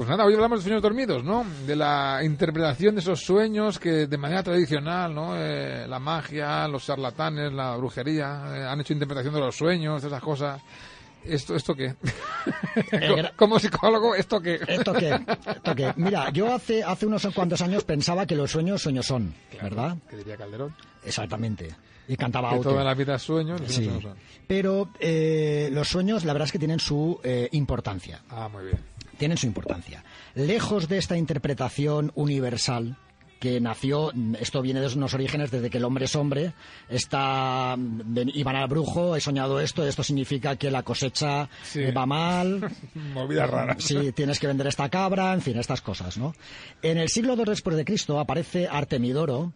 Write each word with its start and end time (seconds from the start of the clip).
Pues 0.00 0.08
nada, 0.08 0.24
hoy 0.24 0.32
hablamos 0.32 0.60
de 0.60 0.62
sueños 0.62 0.80
dormidos, 0.80 1.22
¿no? 1.22 1.44
De 1.66 1.76
la 1.76 2.20
interpretación 2.24 2.94
de 2.94 3.02
esos 3.02 3.20
sueños 3.20 3.78
que 3.78 4.06
de 4.06 4.16
manera 4.16 4.42
tradicional, 4.42 5.14
¿no? 5.14 5.36
Eh, 5.36 5.86
la 5.86 5.98
magia, 5.98 6.66
los 6.68 6.86
charlatanes, 6.86 7.52
la 7.52 7.76
brujería, 7.76 8.44
eh, 8.46 8.64
han 8.66 8.80
hecho 8.80 8.94
interpretación 8.94 9.34
de 9.34 9.40
los 9.40 9.54
sueños, 9.54 10.02
esas 10.02 10.22
cosas. 10.22 10.58
¿Esto, 11.22 11.54
esto 11.54 11.74
qué? 11.74 11.96
Como 13.36 13.58
psicólogo, 13.58 14.14
¿esto 14.14 14.40
qué? 14.40 14.58
¿Esto 14.66 14.94
qué? 14.94 15.20
¿Esto 15.46 15.74
qué? 15.74 15.92
Mira, 15.96 16.30
yo 16.32 16.50
hace, 16.50 16.82
hace 16.82 17.04
unos 17.04 17.26
cuantos 17.34 17.60
años 17.60 17.84
pensaba 17.84 18.24
que 18.24 18.36
los 18.36 18.50
sueños, 18.50 18.80
sueños 18.80 19.04
son, 19.04 19.34
¿verdad? 19.60 19.98
¿Qué 20.08 20.16
diría 20.16 20.38
Calderón? 20.38 20.74
Exactamente. 21.04 21.74
Y 22.08 22.16
cantaba 22.16 22.52
Que 22.54 22.60
toda 22.60 22.82
la 22.82 22.94
vida 22.94 23.18
sueño, 23.18 23.58
los 23.58 23.68
Sí. 23.68 23.84
sueños 23.84 23.94
no 23.96 24.00
son. 24.00 24.18
Pero 24.48 24.88
eh, 24.98 25.68
los 25.72 25.88
sueños, 25.88 26.24
la 26.24 26.32
verdad 26.32 26.46
es 26.46 26.52
que 26.52 26.58
tienen 26.58 26.80
su 26.80 27.20
eh, 27.22 27.50
importancia. 27.52 28.22
Ah, 28.30 28.48
muy 28.50 28.64
bien. 28.64 28.78
Tienen 29.20 29.38
su 29.38 29.46
importancia. 29.46 30.02
Lejos 30.34 30.88
de 30.88 30.98
esta 30.98 31.16
interpretación 31.16 32.10
universal 32.16 32.96
que 33.38 33.58
nació, 33.60 34.12
esto 34.38 34.60
viene 34.60 34.80
de 34.80 34.88
unos 34.88 35.14
orígenes 35.14 35.50
desde 35.50 35.70
que 35.70 35.78
el 35.78 35.84
hombre 35.84 36.04
es 36.04 36.14
hombre, 36.14 36.52
está, 36.90 37.74
iban 38.34 38.56
al 38.56 38.68
brujo, 38.68 39.16
he 39.16 39.20
soñado 39.22 39.60
esto, 39.60 39.86
esto 39.86 40.02
significa 40.02 40.56
que 40.56 40.70
la 40.70 40.82
cosecha 40.82 41.48
Sí. 41.62 41.80
eh, 41.84 41.92
va 41.92 42.04
mal, 42.04 42.70
Movidas 43.14 43.48
raras. 43.48 43.82
Sí, 43.82 44.12
tienes 44.12 44.38
que 44.38 44.46
vender 44.46 44.66
esta 44.66 44.90
cabra, 44.90 45.32
en 45.32 45.40
fin, 45.40 45.58
estas 45.58 45.80
cosas, 45.80 46.18
¿no? 46.18 46.34
En 46.82 46.98
el 46.98 47.08
siglo 47.08 47.34
II 47.34 47.44
después 47.46 47.76
de 47.76 47.84
Cristo 47.86 48.20
aparece 48.20 48.68
Artemidoro 48.70 49.52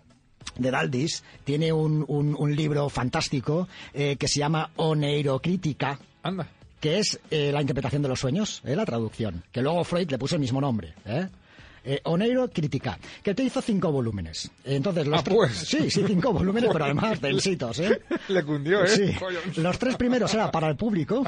de 0.56 0.70
Daldis, 0.70 1.22
tiene 1.44 1.70
un, 1.72 2.05
un- 2.08 2.36
un 2.39 2.56
libro 2.56 2.89
fantástico 2.89 3.69
eh, 3.92 4.17
que 4.19 4.28
se 4.28 4.39
llama 4.41 4.70
Oneirocrítica, 4.77 5.98
Anda. 6.22 6.48
Que 6.84 6.98
es 6.98 7.18
eh, 7.30 7.50
la 7.50 7.62
interpretación 7.62 8.02
de 8.02 8.08
los 8.08 8.20
sueños, 8.20 8.60
eh, 8.62 8.77
la 8.77 8.84
traducción, 8.84 9.42
que 9.50 9.62
luego 9.62 9.84
Freud 9.84 10.10
le 10.10 10.18
puso 10.18 10.34
el 10.34 10.42
mismo 10.42 10.60
nombre. 10.60 10.92
¿eh? 11.06 11.28
Eh, 11.84 12.00
Oneiro 12.04 12.48
Crítica, 12.50 12.98
que 13.22 13.34
te 13.34 13.42
hizo 13.42 13.60
cinco 13.60 13.92
volúmenes. 13.92 14.50
Entonces, 14.64 15.06
los 15.06 15.20
Ah, 15.20 15.22
tres- 15.24 15.36
pues. 15.36 15.52
Sí, 15.56 15.90
sí, 15.90 16.02
cinco 16.06 16.32
volúmenes, 16.32 16.70
pero 16.72 16.86
además 16.86 17.20
densitos, 17.20 17.78
¿eh? 17.80 18.00
Le 18.28 18.42
cundió, 18.42 18.84
¿eh? 18.84 18.88
Sí. 18.88 19.60
Los 19.60 19.78
tres 19.78 19.96
primeros 19.96 20.32
eran 20.34 20.50
para 20.50 20.68
el 20.68 20.77
público 20.77 21.24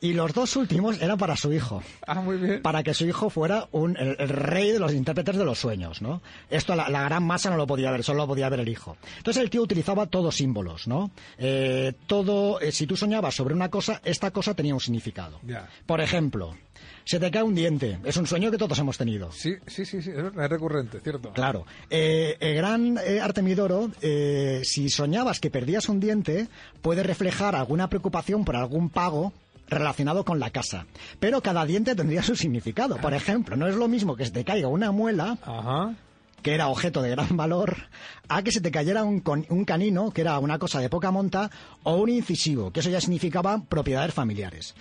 y 0.00 0.12
los 0.14 0.32
dos 0.32 0.56
últimos 0.56 1.00
eran 1.02 1.18
para 1.18 1.36
su 1.36 1.52
hijo 1.52 1.82
Ah, 2.06 2.20
muy 2.20 2.36
bien. 2.38 2.62
para 2.62 2.82
que 2.82 2.94
su 2.94 3.06
hijo 3.06 3.28
fuera 3.30 3.68
un, 3.72 3.96
el, 3.96 4.16
el 4.18 4.28
rey 4.28 4.70
de 4.72 4.78
los 4.78 4.92
intérpretes 4.92 5.36
de 5.36 5.44
los 5.44 5.58
sueños, 5.58 6.00
¿no? 6.02 6.22
Esto 6.50 6.74
la, 6.74 6.88
la 6.88 7.02
gran 7.02 7.24
masa 7.24 7.50
no 7.50 7.56
lo 7.56 7.66
podía 7.66 7.90
ver, 7.90 8.02
solo 8.02 8.18
lo 8.22 8.26
podía 8.28 8.48
ver 8.48 8.60
el 8.60 8.68
hijo. 8.68 8.96
Entonces 9.18 9.42
el 9.42 9.50
tío 9.50 9.62
utilizaba 9.62 10.06
todos 10.06 10.36
símbolos, 10.36 10.86
¿no? 10.88 11.10
Eh, 11.38 11.92
todo, 12.06 12.60
eh, 12.60 12.72
si 12.72 12.86
tú 12.86 12.96
soñabas 12.96 13.34
sobre 13.34 13.54
una 13.54 13.68
cosa, 13.70 14.00
esta 14.04 14.30
cosa 14.30 14.54
tenía 14.54 14.74
un 14.74 14.80
significado. 14.80 15.38
Ya. 15.46 15.68
Por 15.86 16.00
ejemplo, 16.00 16.56
se 17.04 17.18
te 17.18 17.30
cae 17.30 17.42
un 17.42 17.54
diente, 17.54 17.98
es 18.04 18.16
un 18.16 18.26
sueño 18.26 18.50
que 18.50 18.58
todos 18.58 18.78
hemos 18.78 18.98
tenido. 18.98 19.32
Sí, 19.32 19.54
sí, 19.66 19.84
sí, 19.84 20.02
sí, 20.02 20.10
es 20.10 20.32
recurrente, 20.50 21.00
¿cierto? 21.00 21.32
Claro. 21.32 21.64
Eh, 21.90 22.36
el 22.40 22.54
gran 22.56 22.98
eh, 23.04 23.20
Artemidoro, 23.20 23.90
eh, 24.02 24.60
si 24.64 24.88
soñabas 24.90 25.40
que 25.40 25.50
perdías 25.50 25.88
un 25.88 26.00
diente, 26.00 26.48
puede 26.82 27.02
reflejar 27.02 27.54
alguna 27.54 27.88
preocupación 27.88 28.44
por 28.44 28.56
algún 28.56 28.90
pago 28.90 29.32
relacionado 29.68 30.24
con 30.24 30.38
la 30.40 30.50
casa. 30.50 30.86
Pero 31.20 31.42
cada 31.42 31.64
diente 31.66 31.94
tendría 31.94 32.22
su 32.22 32.34
significado. 32.36 32.96
Por 32.96 33.12
ejemplo, 33.14 33.56
no 33.56 33.66
es 33.68 33.74
lo 33.76 33.86
mismo 33.88 34.16
que 34.16 34.24
se 34.24 34.30
te 34.30 34.44
caiga 34.44 34.68
una 34.68 34.92
muela, 34.92 35.36
Ajá. 35.42 35.94
que 36.42 36.54
era 36.54 36.68
objeto 36.68 37.02
de 37.02 37.10
gran 37.10 37.36
valor, 37.36 37.76
a 38.28 38.42
que 38.42 38.50
se 38.52 38.60
te 38.62 38.70
cayera 38.70 39.04
un, 39.04 39.20
con- 39.20 39.44
un 39.50 39.64
canino, 39.66 40.10
que 40.10 40.22
era 40.22 40.38
una 40.38 40.58
cosa 40.58 40.80
de 40.80 40.88
poca 40.88 41.10
monta, 41.10 41.50
o 41.82 41.96
un 41.96 42.08
incisivo, 42.08 42.70
que 42.70 42.80
eso 42.80 42.88
ya 42.90 43.00
significaba 43.00 43.62
propiedades 43.68 44.14
familiares. 44.14 44.74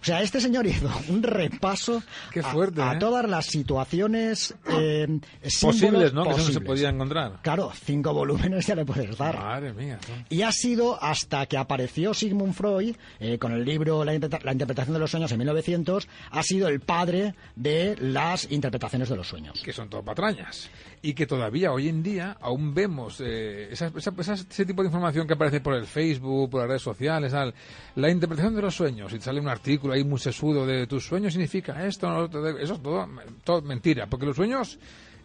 O 0.00 0.04
sea, 0.06 0.22
este 0.22 0.40
señor 0.40 0.66
hizo 0.66 0.88
un 1.08 1.22
repaso 1.22 2.02
Qué 2.32 2.40
a- 2.40 2.44
fuerte, 2.44 2.80
a, 2.82 2.94
¿eh? 2.94 2.96
todas 2.98 3.28
las 3.28 3.46
situaciones 3.46 4.54
eh, 4.70 5.18
Posibles, 5.60 6.12
¿no? 6.12 6.22
Que 6.24 6.30
eso 6.30 6.38
no 6.38 6.44
se 6.44 6.52
posibles. 6.52 6.66
podía 6.66 6.88
encontrar. 6.90 7.40
Claro, 7.42 7.72
cinco 7.84 8.12
volúmenes 8.14 8.66
ya 8.66 8.74
le 8.74 8.84
puedes 8.84 9.16
dar. 9.16 9.36
Madre 9.36 9.72
mía. 9.72 9.98
¿no? 10.08 10.24
Y 10.28 10.42
ha 10.42 10.52
sido 10.52 11.02
hasta 11.02 11.46
que 11.46 11.56
apareció 11.56 12.14
Sigmund 12.14 12.54
Freud 12.54 12.94
eh, 13.20 13.38
con 13.38 13.52
el 13.52 13.64
libro 13.64 14.04
la, 14.04 14.14
interpreta- 14.14 14.44
La 14.44 14.52
interpretación 14.52 14.94
de 14.94 15.00
los 15.00 15.10
sueños 15.10 15.32
en 15.32 15.38
1900, 15.38 16.08
ha 16.30 16.42
sido 16.42 16.68
el 16.68 16.80
padre 16.80 17.34
de 17.56 17.96
las 18.00 18.50
interpretaciones 18.50 19.08
de 19.08 19.16
los 19.16 19.26
sueños. 19.28 19.60
que 19.64 19.72
son 19.72 19.88
todo 19.88 20.02
patrañas 20.04 20.70
y 21.02 21.14
que 21.14 21.26
todavía 21.26 21.72
hoy 21.72 21.88
en 21.88 22.02
día 22.02 22.36
aún 22.40 22.74
vemos 22.74 23.20
eh, 23.20 23.68
esa- 23.72 23.92
esa- 23.96 24.12
esa- 24.18 24.34
ese 24.34 24.64
tipo 24.66 24.82
de 24.82 24.86
información 24.88 25.26
que 25.26 25.34
aparece 25.34 25.60
por 25.60 25.74
el 25.74 25.86
Facebook, 25.86 26.50
por 26.50 26.60
las 26.60 26.68
redes 26.68 26.82
sociales, 26.82 27.32
tal. 27.32 27.54
la 27.96 28.10
interpretación 28.10 28.54
de 28.54 28.62
los 28.62 28.74
sueños, 28.74 29.12
y 29.12 29.18
te 29.18 29.24
sale 29.24 29.40
un 29.40 29.48
artículo 29.48 29.85
ahí 29.92 30.04
muy 30.04 30.18
sesudo 30.18 30.66
de 30.66 30.86
tus 30.86 31.06
sueños 31.06 31.32
significa 31.32 31.86
esto, 31.86 32.08
no, 32.08 32.24
eso 32.58 32.74
es 32.74 32.82
todo, 32.82 33.08
todo 33.44 33.62
mentira, 33.62 34.06
porque 34.06 34.26
los 34.26 34.36
sueños, 34.36 34.78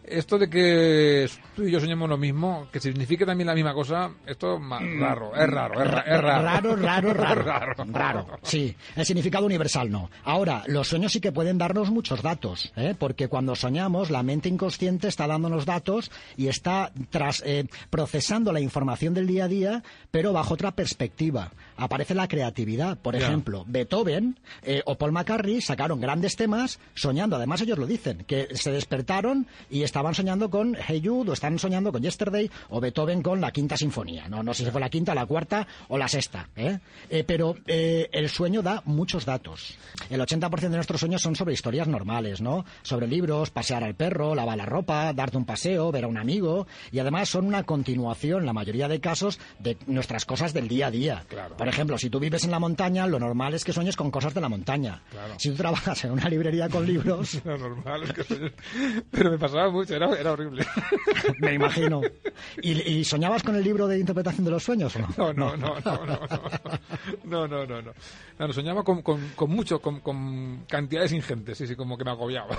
esto 0.04 0.38
de 0.38 0.48
que 0.50 1.28
tú 1.54 1.64
y 1.64 1.70
yo 1.70 1.80
soñemos 1.80 2.08
lo 2.08 2.16
mismo, 2.16 2.68
que 2.72 2.80
signifique 2.80 3.24
también 3.26 3.46
la 3.46 3.54
misma 3.54 3.72
cosa, 3.74 4.10
esto 4.26 4.54
es 4.56 4.60
más 4.60 4.82
raro, 4.98 5.34
es 5.34 5.48
raro, 5.48 5.82
es, 5.82 5.90
ra- 5.90 6.00
es 6.06 6.20
raro. 6.20 6.42
Raro, 6.42 6.76
raro, 6.76 7.12
raro. 7.14 7.42
Raro. 7.42 7.84
Raro, 7.92 8.26
sí. 8.42 8.74
El 8.96 9.06
significado 9.06 9.46
universal 9.46 9.90
no. 9.90 10.10
Ahora, 10.24 10.64
los 10.66 10.88
sueños 10.88 11.12
sí 11.12 11.20
que 11.20 11.32
pueden 11.32 11.58
darnos 11.58 11.90
muchos 11.90 12.22
datos, 12.22 12.72
¿eh? 12.76 12.94
porque 12.98 13.28
cuando 13.28 13.54
soñamos, 13.54 14.10
la 14.10 14.22
mente 14.22 14.48
inconsciente 14.48 15.08
está 15.08 15.26
dándonos 15.26 15.66
datos 15.66 16.10
y 16.36 16.48
está 16.48 16.92
tras, 17.10 17.42
eh, 17.46 17.66
procesando 17.90 18.52
la 18.52 18.60
información 18.60 19.14
del 19.14 19.26
día 19.26 19.44
a 19.44 19.48
día, 19.48 19.82
pero 20.10 20.32
bajo 20.32 20.54
otra 20.54 20.72
perspectiva. 20.72 21.52
Aparece 21.76 22.14
la 22.14 22.28
creatividad. 22.28 22.98
Por 22.98 23.16
ejemplo, 23.16 23.64
Beethoven 23.66 24.38
eh, 24.62 24.82
o 24.84 24.96
Paul 24.96 25.12
McCartney 25.12 25.60
sacaron 25.60 26.00
grandes 26.00 26.36
temas 26.36 26.78
soñando. 26.94 27.36
Además, 27.36 27.60
ellos 27.62 27.78
lo 27.78 27.86
dicen, 27.86 28.24
que 28.26 28.48
se 28.54 28.70
despertaron 28.70 29.46
y 29.70 29.82
estaban 29.92 30.14
soñando 30.14 30.48
con 30.48 30.74
Hey 30.88 31.02
Jude, 31.04 31.30
o 31.30 31.32
están 31.34 31.58
soñando 31.58 31.92
con 31.92 32.00
Yesterday, 32.02 32.50
o 32.70 32.80
Beethoven 32.80 33.22
con 33.22 33.42
la 33.42 33.50
quinta 33.52 33.76
sinfonía. 33.76 34.26
No, 34.26 34.42
no 34.42 34.54
sé 34.54 34.64
si 34.64 34.70
fue 34.70 34.80
la 34.80 34.88
quinta, 34.88 35.14
la 35.14 35.26
cuarta 35.26 35.66
o 35.88 35.98
la 35.98 36.08
sexta. 36.08 36.48
¿eh? 36.56 36.78
Eh, 37.10 37.24
pero 37.26 37.56
eh, 37.66 38.08
el 38.10 38.30
sueño 38.30 38.62
da 38.62 38.80
muchos 38.86 39.26
datos. 39.26 39.76
El 40.08 40.18
80% 40.22 40.60
de 40.60 40.68
nuestros 40.70 40.98
sueños 41.00 41.20
son 41.20 41.36
sobre 41.36 41.52
historias 41.52 41.88
normales, 41.88 42.40
¿no? 42.40 42.64
Sobre 42.82 43.06
libros, 43.06 43.50
pasear 43.50 43.84
al 43.84 43.94
perro, 43.94 44.34
lavar 44.34 44.56
la 44.56 44.64
ropa, 44.64 45.12
darte 45.12 45.36
un 45.36 45.44
paseo, 45.44 45.92
ver 45.92 46.04
a 46.04 46.08
un 46.08 46.16
amigo. 46.16 46.66
Y 46.90 46.98
además 46.98 47.28
son 47.28 47.44
una 47.44 47.64
continuación, 47.64 48.46
la 48.46 48.54
mayoría 48.54 48.88
de 48.88 48.98
casos, 48.98 49.38
de 49.58 49.76
nuestras 49.86 50.24
cosas 50.24 50.54
del 50.54 50.68
día 50.68 50.86
a 50.86 50.90
día. 50.90 51.24
Claro. 51.28 51.54
Por 51.58 51.68
ejemplo, 51.68 51.98
si 51.98 52.08
tú 52.08 52.18
vives 52.18 52.44
en 52.44 52.50
la 52.50 52.58
montaña, 52.58 53.06
lo 53.06 53.18
normal 53.20 53.52
es 53.52 53.62
que 53.64 53.74
sueñes 53.74 53.96
con 53.96 54.10
cosas 54.10 54.32
de 54.32 54.40
la 54.40 54.48
montaña. 54.48 55.02
Claro. 55.10 55.34
Si 55.36 55.50
tú 55.50 55.56
trabajas 55.56 56.02
en 56.04 56.12
una 56.12 56.30
librería 56.30 56.70
con 56.70 56.86
libros, 56.86 57.40
Lo 57.44 57.58
normal 57.58 58.04
es 58.04 58.12
que 58.14 58.24
soy- 58.24 58.52
Pero 59.10 59.30
me 59.32 59.38
pasaba 59.38 59.70
era, 59.90 60.32
horrible. 60.32 60.64
Me 61.38 61.54
imagino. 61.54 62.00
¿Y, 62.62 63.04
soñabas 63.04 63.42
con 63.42 63.56
el 63.56 63.64
libro 63.64 63.86
de 63.86 63.98
interpretación 63.98 64.44
de 64.44 64.50
los 64.50 64.62
sueños 64.62 64.94
o 64.96 64.98
no? 64.98 65.32
No, 65.32 65.32
no, 65.32 65.56
no, 65.56 65.80
no, 65.80 66.06
no. 66.06 66.18
No, 67.24 67.48
no, 67.48 67.66
no, 67.66 67.82
no. 68.38 68.52
soñaba 68.52 68.82
con, 68.82 69.02
con 69.02 69.50
mucho, 69.50 69.80
con, 69.80 70.64
cantidades 70.68 71.12
ingentes, 71.12 71.58
sí, 71.58 71.66
sí, 71.66 71.76
como 71.76 71.96
que 71.96 72.04
me 72.04 72.10
agobiaba. 72.10 72.56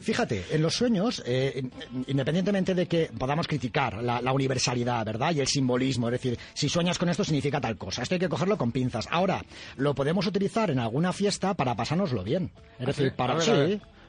Fíjate, 0.00 0.44
en 0.50 0.62
los 0.62 0.74
sueños, 0.74 1.22
eh, 1.26 1.62
independientemente 2.06 2.74
de 2.74 2.86
que 2.86 3.10
podamos 3.16 3.46
criticar 3.46 4.02
la, 4.02 4.32
universalidad, 4.32 5.04
¿verdad? 5.04 5.34
Y 5.34 5.40
el 5.40 5.46
simbolismo, 5.46 6.08
es 6.08 6.12
decir, 6.12 6.38
si 6.54 6.68
sueñas 6.68 6.98
con 6.98 7.08
esto 7.08 7.24
significa 7.24 7.60
tal 7.60 7.76
cosa. 7.76 8.02
Esto 8.02 8.14
hay 8.14 8.20
que 8.20 8.28
cogerlo 8.28 8.56
con 8.56 8.72
pinzas. 8.72 9.06
Ahora, 9.10 9.44
lo 9.76 9.94
podemos 9.94 10.26
utilizar 10.26 10.70
en 10.70 10.78
alguna 10.78 11.12
fiesta 11.12 11.54
para 11.54 11.74
pasárnoslo 11.74 12.24
bien. 12.24 12.50
Es 12.78 12.82
¿Ah, 12.82 12.86
decir, 12.86 13.12
para... 13.14 13.34
A 13.34 13.42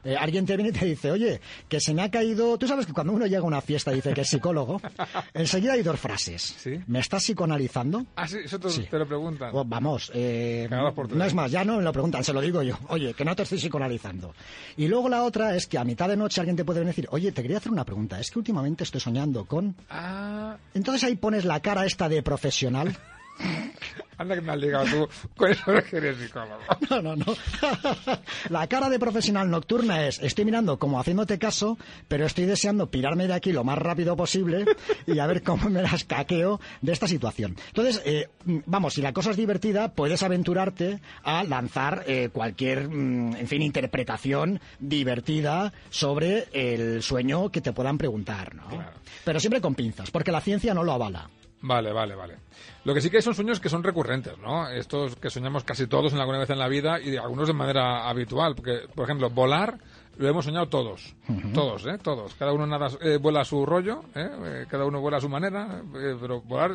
eh, 0.03 0.15
alguien 0.17 0.45
te 0.45 0.55
viene 0.55 0.69
y 0.69 0.73
te 0.73 0.85
dice, 0.85 1.11
oye, 1.11 1.39
que 1.67 1.79
se 1.79 1.93
me 1.93 2.01
ha 2.01 2.11
caído... 2.11 2.57
Tú 2.57 2.67
sabes 2.67 2.85
que 2.85 2.93
cuando 2.93 3.13
uno 3.13 3.25
llega 3.25 3.39
a 3.41 3.43
una 3.43 3.61
fiesta 3.61 3.91
y 3.91 3.95
dice 3.95 4.13
que 4.13 4.21
es 4.21 4.29
psicólogo, 4.29 4.81
enseguida 5.33 5.73
hay 5.73 5.83
dos 5.83 5.99
frases. 5.99 6.41
Sí. 6.57 6.79
¿Me 6.87 6.99
estás 6.99 7.23
psicoanalizando? 7.23 8.05
Ah, 8.15 8.27
sí, 8.27 8.37
eso 8.43 8.59
te, 8.59 8.69
Sí. 8.69 8.83
te 8.89 8.97
lo 8.97 9.07
preguntan. 9.07 9.51
Oh, 9.53 9.63
vamos, 9.65 10.11
eh, 10.13 10.67
no 10.69 11.25
es 11.25 11.33
más, 11.33 11.51
ya 11.51 11.63
no 11.63 11.77
me 11.77 11.83
lo 11.83 11.91
preguntan, 11.91 12.23
se 12.23 12.33
lo 12.33 12.41
digo 12.41 12.61
yo. 12.63 12.77
Oye, 12.89 13.13
que 13.13 13.23
no 13.25 13.35
te 13.35 13.43
estoy 13.43 13.57
psicoanalizando. 13.59 14.33
Y 14.77 14.87
luego 14.87 15.09
la 15.09 15.23
otra 15.23 15.55
es 15.55 15.67
que 15.67 15.77
a 15.77 15.83
mitad 15.83 16.07
de 16.09 16.17
noche 16.17 16.41
alguien 16.41 16.55
te 16.57 16.65
puede 16.65 16.79
venir 16.79 16.93
y 16.93 16.95
decir, 16.95 17.07
oye, 17.11 17.31
te 17.31 17.41
quería 17.41 17.57
hacer 17.57 17.71
una 17.71 17.85
pregunta, 17.85 18.19
es 18.19 18.29
que 18.31 18.39
últimamente 18.39 18.83
estoy 18.83 19.01
soñando 19.01 19.45
con... 19.45 19.75
Ah, 19.89 20.57
Entonces 20.73 21.03
ahí 21.03 21.15
pones 21.15 21.45
la 21.45 21.59
cara 21.61 21.85
esta 21.85 22.09
de 22.09 22.21
profesional 22.23 22.95
Anda 24.17 24.35
que 24.35 24.41
me 24.41 24.51
has 24.51 24.57
ligado 24.59 24.85
tú 24.85 25.09
con 25.35 25.51
eso 25.51 25.71
de 25.71 25.83
que 25.83 25.97
eres 25.97 26.17
psicólogo. 26.17 26.59
No, 26.89 27.01
no, 27.01 27.15
no. 27.15 27.25
La 28.49 28.67
cara 28.67 28.89
de 28.89 28.99
profesional 28.99 29.49
nocturna 29.49 30.05
es, 30.05 30.19
estoy 30.21 30.45
mirando 30.45 30.77
como 30.77 30.99
haciéndote 30.99 31.39
caso, 31.39 31.77
pero 32.07 32.25
estoy 32.25 32.45
deseando 32.45 32.91
pirarme 32.91 33.27
de 33.27 33.33
aquí 33.33 33.51
lo 33.51 33.63
más 33.63 33.77
rápido 33.77 34.15
posible 34.15 34.65
y 35.07 35.17
a 35.19 35.25
ver 35.25 35.43
cómo 35.43 35.69
me 35.69 35.81
las 35.81 36.03
caqueo 36.03 36.59
de 36.81 36.91
esta 36.91 37.07
situación. 37.07 37.55
Entonces, 37.67 38.01
eh, 38.05 38.29
vamos, 38.45 38.93
si 38.93 39.01
la 39.01 39.13
cosa 39.13 39.31
es 39.31 39.37
divertida, 39.37 39.93
puedes 39.93 40.21
aventurarte 40.23 40.99
a 41.23 41.43
lanzar 41.43 42.03
eh, 42.07 42.29
cualquier, 42.31 42.89
mm, 42.89 43.35
en 43.37 43.47
fin, 43.47 43.61
interpretación 43.61 44.59
divertida 44.79 45.73
sobre 45.89 46.47
el 46.53 47.01
sueño 47.01 47.49
que 47.49 47.61
te 47.61 47.73
puedan 47.73 47.97
preguntar, 47.97 48.55
¿no? 48.55 48.67
Claro. 48.67 48.91
Pero 49.25 49.39
siempre 49.39 49.61
con 49.61 49.75
pinzas, 49.75 50.11
porque 50.11 50.31
la 50.31 50.41
ciencia 50.41 50.73
no 50.73 50.83
lo 50.83 50.91
avala. 50.91 51.29
Vale, 51.65 51.93
vale, 51.93 52.13
vale. 52.13 52.37
Lo 52.83 52.93
que 52.93 52.99
sí 52.99 53.09
que 53.09 53.17
hay 53.17 53.23
son 53.23 53.35
sueños 53.35 53.61
que 53.61 53.69
son 53.69 53.83
recurrentes, 53.83 54.37
¿no? 54.37 54.67
Estos 54.69 55.15
que 55.15 55.29
soñamos 55.29 55.63
casi 55.63 55.87
todos 55.87 56.11
en 56.11 56.19
alguna 56.19 56.39
vez 56.39 56.49
en 56.49 56.59
la 56.59 56.67
vida 56.67 56.99
y 56.99 57.15
algunos 57.15 57.47
de 57.47 57.53
manera 57.53 58.09
habitual. 58.09 58.53
Porque, 58.53 58.81
por 58.93 59.05
ejemplo, 59.05 59.29
volar 59.29 59.79
lo 60.17 60.27
hemos 60.27 60.43
soñado 60.43 60.67
todos. 60.67 61.15
Todos, 61.53 61.85
¿eh? 61.85 61.97
Todos. 62.03 62.33
Cada 62.35 62.51
uno 62.51 62.67
nada, 62.67 62.89
eh, 62.99 63.17
vuela 63.17 63.41
a 63.41 63.45
su 63.45 63.65
rollo, 63.65 64.03
¿eh? 64.13 64.29
Eh, 64.43 64.65
Cada 64.69 64.85
uno 64.85 64.99
vuela 64.99 65.17
a 65.17 65.21
su 65.21 65.29
manera, 65.29 65.81
eh, 65.95 66.17
pero 66.19 66.41
volar... 66.41 66.71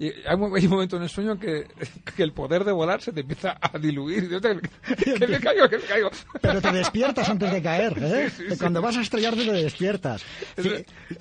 Y 0.00 0.06
hay, 0.26 0.36
un- 0.36 0.56
hay 0.56 0.64
un 0.64 0.70
momento 0.70 0.96
en 0.96 1.02
el 1.02 1.08
sueño 1.08 1.38
que, 1.38 1.66
que 2.16 2.22
el 2.22 2.32
poder 2.32 2.64
de 2.64 2.72
volar 2.72 3.02
se 3.02 3.12
te 3.12 3.20
empieza 3.20 3.58
a 3.60 3.76
diluir. 3.78 4.28
Yo 4.28 4.40
te- 4.40 4.58
que 5.18 5.26
me 5.26 5.40
caigo, 5.40 5.68
que 5.68 5.78
me 5.78 5.84
caigo. 5.84 6.10
Pero 6.40 6.60
te 6.60 6.72
despiertas 6.72 7.28
antes 7.28 7.50
de 7.52 7.60
caer, 7.62 7.94
¿eh? 8.02 8.30
Sí, 8.30 8.44
sí, 8.44 8.50
sí. 8.52 8.58
Cuando 8.58 8.80
vas 8.80 8.96
a 8.96 9.00
estrellarte 9.02 9.44
te 9.44 9.52
despiertas. 9.52 10.22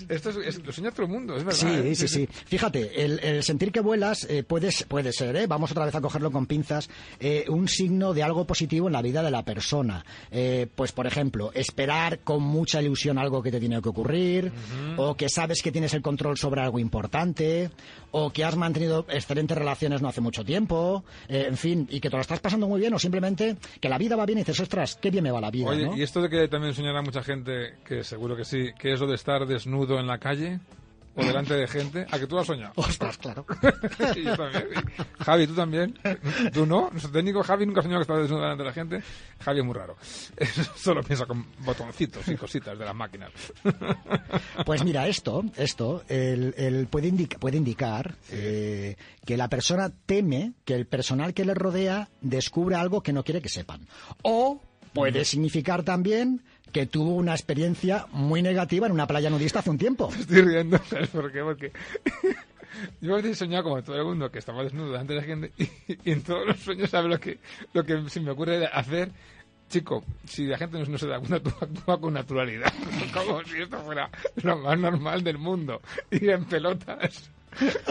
Esto 0.09 0.29
es, 0.29 0.37
es- 0.37 0.63
lo 0.65 0.71
sueña 0.71 0.91
el 0.97 1.07
mundo, 1.07 1.35
es 1.37 1.43
verdad. 1.43 1.59
Sí, 1.59 1.67
¿eh? 1.89 1.95
sí, 1.95 2.07
sí. 2.07 2.27
Fíjate, 2.45 3.03
el, 3.03 3.19
el 3.19 3.43
sentir 3.43 3.71
que 3.71 3.79
vuelas 3.79 4.25
eh, 4.29 4.43
puede, 4.43 4.69
puede 4.87 5.11
ser, 5.13 5.35
¿eh? 5.35 5.47
vamos 5.47 5.71
otra 5.71 5.85
vez 5.85 5.95
a 5.95 6.01
cogerlo 6.01 6.31
con 6.31 6.45
pinzas, 6.45 6.89
eh, 7.19 7.45
un 7.49 7.67
signo 7.67 8.13
de 8.13 8.23
algo 8.23 8.45
positivo 8.45 8.87
en 8.87 8.93
la 8.93 9.01
vida 9.01 9.21
de 9.23 9.31
la 9.31 9.43
persona. 9.43 10.05
Eh, 10.31 10.67
pues, 10.75 10.91
por 10.91 11.07
ejemplo, 11.07 11.51
esperar 11.53 12.19
con 12.19 12.43
mucha 12.43 12.81
ilusión 12.81 13.17
algo 13.17 13.41
que 13.41 13.51
te 13.51 13.59
tiene 13.59 13.81
que 13.81 13.89
ocurrir, 13.89 14.51
o 14.97 15.15
que 15.15 15.29
sabes 15.29 15.61
que 15.61 15.71
tienes 15.71 15.93
el 15.93 16.01
control 16.01 16.37
sobre 16.37 16.61
algo 16.61 16.79
importante, 16.79 17.69
o 18.11 18.31
que 18.31 18.43
has 18.43 18.55
mantenido 18.67 19.05
excelentes 19.09 19.57
relaciones 19.57 20.01
no 20.01 20.09
hace 20.09 20.21
mucho 20.21 20.43
tiempo, 20.43 21.03
eh, 21.27 21.45
en 21.47 21.57
fin, 21.57 21.87
y 21.89 21.99
que 21.99 22.09
te 22.09 22.15
lo 22.15 22.21
estás 22.21 22.39
pasando 22.39 22.67
muy 22.67 22.79
bien, 22.79 22.93
o 22.93 22.99
simplemente 22.99 23.55
que 23.79 23.89
la 23.89 23.97
vida 23.97 24.15
va 24.15 24.25
bien 24.25 24.39
y 24.39 24.41
dices, 24.41 24.59
ostras, 24.59 24.97
qué 25.01 25.09
bien 25.09 25.23
me 25.23 25.31
va 25.31 25.39
la 25.39 25.51
vida. 25.51 25.69
Oye, 25.69 25.85
¿no? 25.85 25.95
y 25.95 26.03
esto 26.03 26.21
de 26.21 26.29
que 26.29 26.47
también 26.47 26.73
soñará 26.73 27.01
mucha 27.01 27.23
gente, 27.23 27.75
que 27.85 28.03
seguro 28.03 28.35
que 28.35 28.43
sí, 28.43 28.71
que 28.77 28.93
es 28.93 28.99
lo 28.99 29.07
de 29.07 29.15
estar 29.15 29.45
desnudo 29.45 29.99
en 29.99 30.07
la 30.07 30.17
calle 30.17 30.59
o 31.17 31.25
delante 31.25 31.55
de 31.55 31.67
gente, 31.67 32.05
¿a 32.09 32.17
que 32.19 32.27
tú 32.27 32.37
has 32.39 32.47
soñado? 32.47 32.71
Ostras, 32.75 33.17
claro. 33.17 33.45
Y 34.15 34.23
yo 34.23 34.35
también. 34.37 34.67
Y 35.19 35.23
Javi, 35.23 35.47
¿tú 35.47 35.55
también? 35.55 35.99
¿Tú 36.53 36.65
no? 36.65 36.89
Nuestro 36.91 37.11
técnico 37.11 37.43
Javi 37.43 37.65
nunca 37.65 37.79
ha 37.81 37.83
soñado 37.83 37.99
que 37.99 38.03
estaba 38.03 38.19
desnudo 38.21 38.41
delante 38.41 38.63
de 38.63 38.69
la 38.69 38.73
gente. 38.73 39.03
Javi 39.41 39.59
es 39.59 39.65
muy 39.65 39.73
raro. 39.75 39.97
Solo 40.75 41.03
piensa 41.03 41.25
con 41.25 41.45
botoncitos 41.59 42.27
y 42.29 42.35
cositas 42.35 42.77
de 42.77 42.85
las 42.85 42.95
máquinas. 42.95 43.31
Pues 44.65 44.83
mira, 44.83 45.07
esto, 45.07 45.43
esto 45.55 46.03
el, 46.07 46.53
el 46.57 46.87
puede, 46.87 47.07
indica- 47.07 47.37
puede 47.39 47.57
indicar 47.57 48.15
eh, 48.31 48.95
que 49.25 49.37
la 49.37 49.47
persona 49.49 49.91
teme 50.05 50.53
que 50.65 50.73
el 50.75 50.87
personal 50.87 51.33
que 51.33 51.45
le 51.45 51.53
rodea 51.53 52.09
descubra 52.21 52.81
algo 52.81 53.01
que 53.01 53.13
no 53.13 53.23
quiere 53.23 53.41
que 53.41 53.49
sepan. 53.49 53.87
O 54.23 54.61
puede 54.93 55.25
significar 55.25 55.83
también 55.83 56.43
que 56.71 56.85
tuvo 56.85 57.15
una 57.15 57.33
experiencia 57.33 58.05
muy 58.11 58.41
negativa 58.41 58.87
en 58.87 58.93
una 58.93 59.07
playa 59.07 59.29
nudista 59.29 59.59
hace 59.59 59.69
un 59.69 59.77
tiempo. 59.77 60.09
Estoy 60.19 60.41
riendo, 60.41 60.77
¿sabes 60.89 61.09
por 61.09 61.31
qué? 61.31 61.41
Porque 61.41 61.71
yo 63.01 63.13
a 63.13 63.17
veces 63.17 63.31
he 63.31 63.35
soñado 63.35 63.63
como 63.63 63.81
todo 63.81 63.95
el 63.95 64.05
mundo 64.05 64.29
que 64.31 64.39
estaba 64.39 64.63
desnudo 64.63 64.91
delante 64.91 65.13
de 65.13 65.19
la 65.19 65.25
gente 65.25 65.51
y, 65.57 66.09
y 66.09 66.11
en 66.11 66.23
todos 66.23 66.45
los 66.45 66.59
sueños 66.59 66.89
sabes 66.89 67.09
lo 67.09 67.19
que, 67.19 67.39
lo 67.73 67.83
que 67.83 68.09
se 68.09 68.19
me 68.19 68.31
ocurre 68.31 68.65
hacer. 68.67 69.11
Chico, 69.69 70.03
si 70.25 70.45
la 70.45 70.57
gente 70.57 70.79
no, 70.79 70.85
no 70.85 70.97
se 70.97 71.07
da 71.07 71.19
cuenta, 71.19 71.41
tú 71.41 71.49
actúa 71.59 71.99
con 71.99 72.13
naturalidad, 72.13 72.71
como 73.13 73.43
si 73.43 73.61
esto 73.61 73.77
fuera 73.79 74.09
lo 74.41 74.57
más 74.59 74.79
normal 74.79 75.23
del 75.23 75.37
mundo, 75.37 75.81
ir 76.09 76.29
en 76.29 76.45
pelotas 76.45 77.29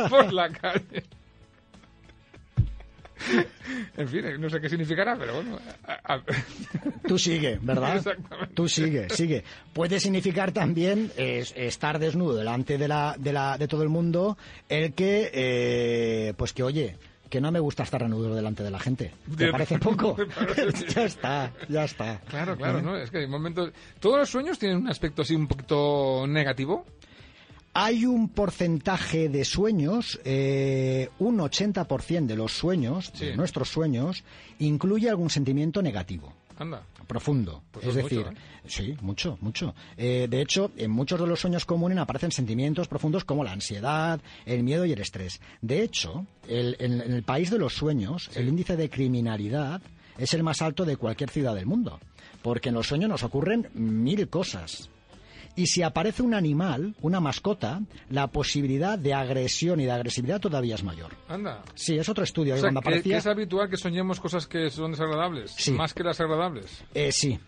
por 0.09 0.33
la 0.33 0.49
calle. 0.49 1.05
En 3.97 4.09
fin, 4.09 4.23
no 4.39 4.49
sé 4.51 4.61
qué 4.61 4.69
significará, 4.69 5.17
pero 5.17 5.35
bueno. 5.35 5.59
a- 5.87 6.15
a- 6.15 6.23
Tú 7.09 7.19
sigue, 7.19 7.59
¿verdad? 7.63 7.97
Exactamente. 7.97 8.55
Tú 8.55 8.69
sigue, 8.69 9.09
sigue. 9.11 9.43
Puede 9.73 9.99
significar 10.01 10.53
también 10.53 11.11
eh, 11.17 11.45
estar 11.57 11.99
desnudo 11.99 12.37
delante 12.37 12.79
de, 12.79 12.89
la, 12.89 13.15
de, 13.19 13.33
la, 13.33 13.59
de 13.59 13.69
todo 13.69 13.83
el 13.83 13.89
mundo 13.89 14.37
el 14.69 14.93
que, 14.95 15.31
eh, 15.33 16.35
pues 16.37 16.53
que 16.53 16.63
oye, 16.63 16.97
que 17.31 17.41
no 17.41 17.51
me 17.51 17.59
gusta 17.59 17.83
estar 17.83 18.01
desnudo 18.03 18.35
delante 18.35 18.63
de 18.63 18.71
la 18.71 18.79
gente. 18.79 19.13
¿Te 19.37 19.51
parece 19.51 19.79
poco? 19.79 20.15
Parece- 20.35 20.87
ya 20.87 21.05
está, 21.05 21.53
ya 21.69 21.85
está. 21.85 22.21
Claro, 22.29 22.57
claro, 22.57 22.81
¿no? 22.83 22.97
Es 22.97 23.11
que 23.11 23.19
hay 23.19 23.27
momentos... 23.27 23.73
¿Todos 23.99 24.19
los 24.19 24.29
sueños 24.31 24.59
tienen 24.59 24.79
un 24.79 24.89
aspecto 24.89 25.23
así 25.23 25.35
un 25.35 25.49
poquito 25.49 26.25
negativo? 26.29 26.87
Hay 27.79 28.07
un 28.07 28.31
porcentaje 28.31 29.29
de 29.29 29.45
sueños, 29.45 30.19
eh, 30.25 31.11
un 31.19 31.39
80% 31.41 32.27
de 32.27 32.37
los 32.37 32.53
sueños, 32.53 33.11
Sí. 33.15 33.27
de 33.27 33.37
nuestros 33.37 33.69
sueños, 33.69 34.25
incluye 34.61 35.11
algún 35.11 35.29
sentimiento 35.31 35.83
negativo. 35.83 36.33
Anda. 36.59 36.83
profundo. 37.07 37.63
Pues 37.71 37.87
es 37.87 37.95
decir, 37.95 38.25
mucho, 38.25 38.31
¿eh? 38.31 38.37
sí, 38.67 38.97
mucho, 39.03 39.39
mucho. 39.43 39.75
Eh, 39.97 40.27
de 40.29 40.41
hecho, 40.41 40.73
en 40.77 40.91
muchos 40.91 41.21
de 41.21 41.27
los 41.27 41.39
sueños 41.39 41.65
comunes 41.67 41.99
aparecen 41.99 42.33
sentimientos 42.33 42.89
profundos 42.89 43.25
como 43.25 43.45
la 43.45 43.53
ansiedad, 43.53 44.21
el 44.45 44.63
miedo 44.65 44.85
y 44.87 44.93
el 44.93 45.01
estrés. 45.01 45.39
De 45.61 45.83
hecho, 45.83 46.27
el- 46.49 46.77
en, 46.81 47.01
en 47.01 47.13
el 47.13 47.23
país 47.23 47.51
de 47.51 47.59
los 47.59 47.75
sueños, 47.75 48.29
el 48.35 48.49
índice 48.49 48.75
de 48.77 48.89
criminalidad 48.91 49.83
es 50.19 50.33
el 50.35 50.43
más 50.43 50.63
alto 50.63 50.85
de 50.85 50.97
cualquier 50.97 51.31
ciudad 51.31 51.55
del 51.55 51.67
mundo. 51.67 52.01
Porque 52.43 52.71
en 52.71 52.75
los 52.75 52.89
sueños 52.89 53.09
nos 53.11 53.23
ocurren 53.23 53.69
mil 53.75 54.29
cosas. 54.29 54.89
Y 55.57 55.67
si 55.67 55.83
aparece 55.83 56.23
un 56.23 56.35
animal, 56.35 56.95
una 57.01 57.19
mascota, 57.19 57.81
la 58.11 58.27
posibilidad 58.29 58.99
de 58.99 59.15
agresión 59.15 59.81
y 59.81 59.87
de 59.87 59.91
agresividad 59.93 60.39
todavía 60.41 60.75
es 60.75 60.85
mayor. 60.85 61.13
Anda. 61.29 61.63
Sí, 61.75 61.97
es 61.97 62.09
otro 62.09 62.25
estudio. 62.25 62.55
O 62.55 62.59
sea, 62.59 62.71
que, 62.71 62.79
aparecía... 62.79 63.15
que 63.15 63.19
es 63.19 63.27
habitual 63.27 63.71
que 63.71 63.77
soñemos 63.79 64.21
cosas 64.21 64.47
que 64.47 64.69
son 64.71 64.91
desagradables, 64.93 65.53
Sí. 65.57 65.73
más 65.73 65.95
que 65.95 66.05
las 66.05 66.21
agradables. 66.21 66.85
Eh, 66.95 67.11
sí, 67.11 67.39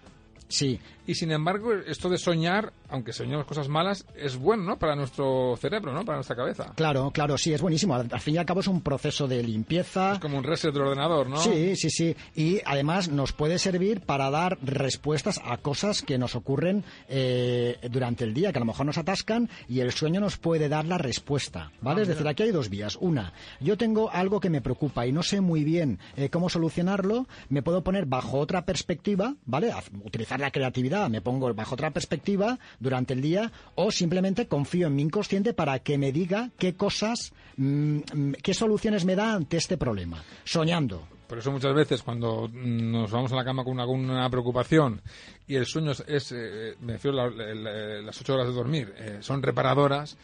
sí. 0.49 0.81
Y 1.09 1.15
sin 1.15 1.31
embargo, 1.31 1.73
esto 1.73 2.11
de 2.11 2.19
soñar, 2.19 2.71
aunque 2.91 3.15
soñemos 3.15 3.47
cosas 3.47 3.67
malas, 3.67 4.05
es 4.15 4.37
bueno, 4.37 4.65
¿no? 4.65 4.79
Para 4.79 4.95
nuestro 4.95 5.57
cerebro, 5.57 5.91
¿no? 5.91 6.05
Para 6.05 6.19
nuestra 6.19 6.37
cabeza. 6.37 6.75
Claro, 6.77 7.11
claro, 7.13 7.39
sí, 7.39 7.55
es 7.55 7.63
buenísimo. 7.63 7.95
Al, 7.95 8.09
al 8.13 8.21
fin 8.21 8.35
y 8.35 8.37
al 8.37 8.45
cabo 8.45 8.61
es 8.61 8.67
un 8.67 8.83
proceso 8.83 9.27
de 9.27 9.43
limpieza. 9.43 10.13
Es 10.13 10.19
como 10.19 10.37
un 10.37 10.45
reset 10.45 10.71
del 10.71 10.83
ordenador, 10.83 11.31
¿no? 11.31 11.39
Sí, 11.39 11.77
sí, 11.77 11.89
sí. 11.89 12.15
Y 12.37 12.61
además 12.67 13.09
nos 13.09 13.33
puede 13.33 13.59
servir 13.59 14.03
para 14.03 14.29
dar 14.29 14.59
respuestas 14.61 15.41
a 15.43 15.57
cosas 15.57 16.03
que 16.03 16.19
nos 16.19 16.35
ocurren 16.35 16.85
eh, 17.09 17.79
durante 17.91 18.25
el 18.25 18.35
día, 18.35 18.53
que 18.53 18.59
a 18.59 18.61
lo 18.61 18.67
mejor 18.67 18.85
nos 18.85 18.99
atascan 18.99 19.49
y 19.67 19.81
el 19.81 19.93
sueño 19.93 20.21
nos 20.21 20.37
puede 20.37 20.69
dar 20.69 20.85
la 20.85 20.99
respuesta, 20.99 21.73
¿vale? 21.81 22.01
Ah, 22.01 22.03
es 22.03 22.09
decir, 22.09 22.29
aquí 22.29 22.43
hay 22.43 22.53
dos 22.53 22.69
vías. 22.69 22.99
Una, 23.01 23.33
yo 23.61 23.79
tengo 23.79 24.11
algo 24.11 24.41
que 24.41 24.51
me 24.51 24.61
preocupa 24.61 25.07
y 25.07 25.13
no 25.13 25.23
sé 25.23 25.41
muy 25.41 25.65
bien 25.65 26.01
eh, 26.19 26.29
cómo 26.29 26.51
solucionarlo, 26.51 27.27
me 27.49 27.63
puedo 27.63 27.83
poner 27.83 28.05
bajo 28.05 28.39
otra 28.39 28.67
perspectiva, 28.67 29.37
¿vale? 29.47 29.73
Utilizar 30.05 30.39
la 30.39 30.51
creatividad, 30.51 30.98
me 31.09 31.21
pongo 31.21 31.53
bajo 31.55 31.75
otra 31.75 31.91
perspectiva 31.93 32.59
durante 32.81 33.13
el 33.15 33.21
día 33.21 33.53
o 33.77 33.91
simplemente 33.91 34.49
confío 34.49 34.87
en 34.89 34.97
mi 34.97 35.03
inconsciente 35.03 35.53
para 35.55 35.79
que 35.79 35.99
me 35.99 36.11
diga 36.13 36.51
qué 36.59 36.75
cosas, 36.75 37.33
mm, 37.57 37.97
mm, 38.15 38.33
qué 38.43 38.55
soluciones 38.55 39.05
me 39.05 39.15
da 39.17 39.35
ante 39.35 39.57
este 39.59 39.77
problema. 39.77 40.23
Soñando. 40.45 41.07
Por 41.29 41.39
eso 41.39 41.53
muchas 41.53 41.75
veces 41.75 42.03
cuando 42.03 42.49
mm, 42.49 42.91
nos 42.91 43.11
vamos 43.11 43.31
a 43.33 43.37
la 43.37 43.45
cama 43.45 43.63
con 43.63 43.79
alguna 43.79 44.29
preocupación 44.31 45.03
y 45.47 45.57
el 45.57 45.67
sueño 45.67 45.93
es, 45.93 46.33
eh, 46.33 46.75
me 46.81 46.95
refiero 46.95 47.21
a 47.21 47.29
la- 47.31 47.55
la- 47.55 48.01
las 48.03 48.19
ocho 48.21 48.33
horas 48.35 48.47
de 48.49 48.55
dormir, 48.55 48.95
eh, 48.97 49.19
son 49.21 49.43
reparadoras, 49.43 50.17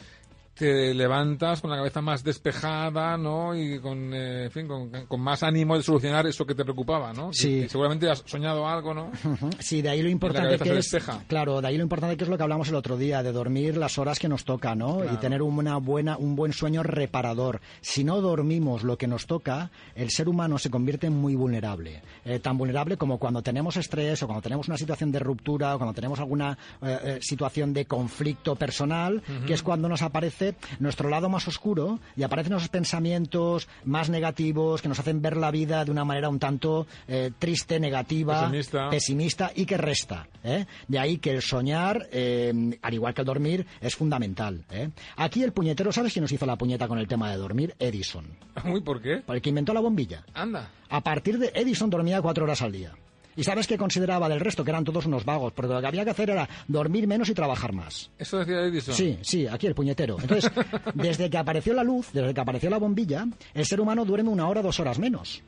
te 0.54 0.94
levantas 0.94 1.60
con 1.60 1.70
la 1.70 1.76
cabeza 1.76 2.00
más 2.00 2.22
despejada, 2.22 3.16
¿no? 3.16 3.54
Y 3.56 3.80
con, 3.80 4.14
eh, 4.14 4.44
en 4.44 4.50
fin, 4.50 4.68
con, 4.68 4.90
con 5.06 5.20
más 5.20 5.42
ánimo 5.42 5.76
de 5.76 5.82
solucionar 5.82 6.26
eso 6.26 6.46
que 6.46 6.54
te 6.54 6.62
preocupaba, 6.64 7.12
¿no? 7.12 7.32
Sí. 7.32 7.48
Y, 7.48 7.64
y 7.64 7.68
seguramente 7.68 8.08
has 8.10 8.22
soñado 8.26 8.66
algo, 8.66 8.94
¿no? 8.94 9.10
Sí, 9.58 9.82
de 9.82 9.90
ahí 9.90 10.02
lo 10.02 10.08
importante 10.08 10.58
que 10.58 10.78
es. 10.78 10.96
Claro, 11.26 11.60
de 11.60 11.68
ahí 11.68 11.76
lo 11.76 11.82
importante 11.82 12.16
que 12.16 12.24
es 12.24 12.30
lo 12.30 12.36
que 12.36 12.42
hablamos 12.42 12.68
el 12.68 12.74
otro 12.76 12.96
día, 12.96 13.22
de 13.22 13.32
dormir 13.32 13.76
las 13.76 13.98
horas 13.98 14.18
que 14.18 14.28
nos 14.28 14.44
toca, 14.44 14.74
¿no? 14.74 14.98
Claro. 14.98 15.14
Y 15.14 15.16
tener 15.18 15.42
una 15.42 15.76
buena, 15.78 16.16
un 16.16 16.36
buen 16.36 16.52
sueño 16.52 16.82
reparador. 16.82 17.60
Si 17.80 18.04
no 18.04 18.20
dormimos 18.20 18.84
lo 18.84 18.96
que 18.96 19.06
nos 19.06 19.26
toca, 19.26 19.70
el 19.94 20.10
ser 20.10 20.28
humano 20.28 20.58
se 20.58 20.70
convierte 20.70 21.06
en 21.08 21.14
muy 21.14 21.34
vulnerable. 21.34 22.02
Eh, 22.24 22.38
tan 22.38 22.56
vulnerable 22.56 22.96
como 22.96 23.18
cuando 23.18 23.42
tenemos 23.42 23.76
estrés 23.76 24.22
o 24.22 24.26
cuando 24.26 24.42
tenemos 24.42 24.68
una 24.68 24.76
situación 24.76 25.10
de 25.10 25.18
ruptura 25.18 25.74
o 25.74 25.78
cuando 25.78 25.94
tenemos 25.94 26.18
alguna 26.20 26.56
eh, 26.82 26.98
eh, 27.04 27.18
situación 27.20 27.72
de 27.72 27.86
conflicto 27.86 28.54
personal, 28.56 29.22
que 29.46 29.54
es 29.54 29.62
cuando 29.62 29.88
nos 29.88 30.02
aparece 30.02 30.43
aparece 30.48 30.80
nuestro 30.80 31.08
lado 31.08 31.28
más 31.28 31.46
oscuro 31.48 31.98
y 32.16 32.22
aparecen 32.22 32.52
esos 32.54 32.68
pensamientos 32.68 33.68
más 33.84 34.10
negativos 34.10 34.82
que 34.82 34.88
nos 34.88 34.98
hacen 34.98 35.22
ver 35.22 35.36
la 35.36 35.50
vida 35.50 35.84
de 35.84 35.90
una 35.90 36.04
manera 36.04 36.28
un 36.28 36.38
tanto 36.38 36.86
eh, 37.08 37.30
triste, 37.38 37.80
negativa, 37.80 38.42
Pesimista. 38.42 38.90
pesimista 38.90 39.52
y 39.54 39.66
que 39.66 39.76
resta. 39.76 40.28
¿eh? 40.42 40.66
De 40.88 40.98
ahí 40.98 41.18
que 41.18 41.30
el 41.30 41.42
soñar, 41.42 42.08
eh, 42.12 42.52
al 42.82 42.94
igual 42.94 43.14
que 43.14 43.22
el 43.22 43.26
dormir, 43.26 43.66
es 43.80 43.94
fundamental. 43.94 44.64
¿eh? 44.70 44.90
Aquí 45.16 45.42
el 45.42 45.52
puñetero, 45.52 45.92
¿sabes 45.92 46.12
quién 46.12 46.22
nos 46.22 46.32
hizo 46.32 46.46
la 46.46 46.56
puñeta 46.56 46.88
con 46.88 46.98
el 46.98 47.08
tema 47.08 47.30
de 47.30 47.36
dormir? 47.36 47.74
Edison. 47.78 48.26
Uy, 48.64 48.80
¿por 48.82 49.00
qué? 49.00 49.22
El 49.26 49.40
que 49.40 49.48
inventó 49.48 49.72
la 49.72 49.80
bombilla. 49.80 50.24
Anda. 50.34 50.70
A 50.90 51.00
partir 51.00 51.38
de 51.38 51.52
Edison 51.54 51.90
dormía 51.90 52.20
cuatro 52.22 52.44
horas 52.44 52.62
al 52.62 52.72
día. 52.72 52.92
¿Y 53.36 53.44
sabes 53.44 53.66
qué 53.66 53.76
consideraba 53.76 54.28
del 54.28 54.40
resto? 54.40 54.64
Que 54.64 54.70
eran 54.70 54.84
todos 54.84 55.06
unos 55.06 55.24
vagos, 55.24 55.52
porque 55.52 55.72
lo 55.72 55.80
que 55.80 55.86
había 55.86 56.04
que 56.04 56.10
hacer 56.10 56.30
era 56.30 56.48
dormir 56.68 57.06
menos 57.06 57.28
y 57.28 57.34
trabajar 57.34 57.72
más. 57.72 58.10
Eso 58.18 58.38
decía 58.38 58.60
Edison. 58.60 58.94
Sí, 58.94 59.18
sí, 59.22 59.46
aquí 59.46 59.66
el 59.66 59.74
puñetero. 59.74 60.16
Entonces, 60.20 60.50
desde 60.94 61.28
que 61.28 61.38
apareció 61.38 61.74
la 61.74 61.84
luz, 61.84 62.10
desde 62.12 62.32
que 62.32 62.40
apareció 62.40 62.70
la 62.70 62.78
bombilla, 62.78 63.26
el 63.54 63.66
ser 63.66 63.80
humano 63.80 64.04
duerme 64.04 64.30
una 64.30 64.48
hora, 64.48 64.62
dos 64.62 64.78
horas 64.80 64.98
menos. 64.98 65.42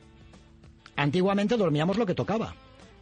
Antiguamente 0.95 1.55
dormíamos 1.57 1.97
lo 1.97 2.05
que 2.05 2.15
tocaba. 2.15 2.55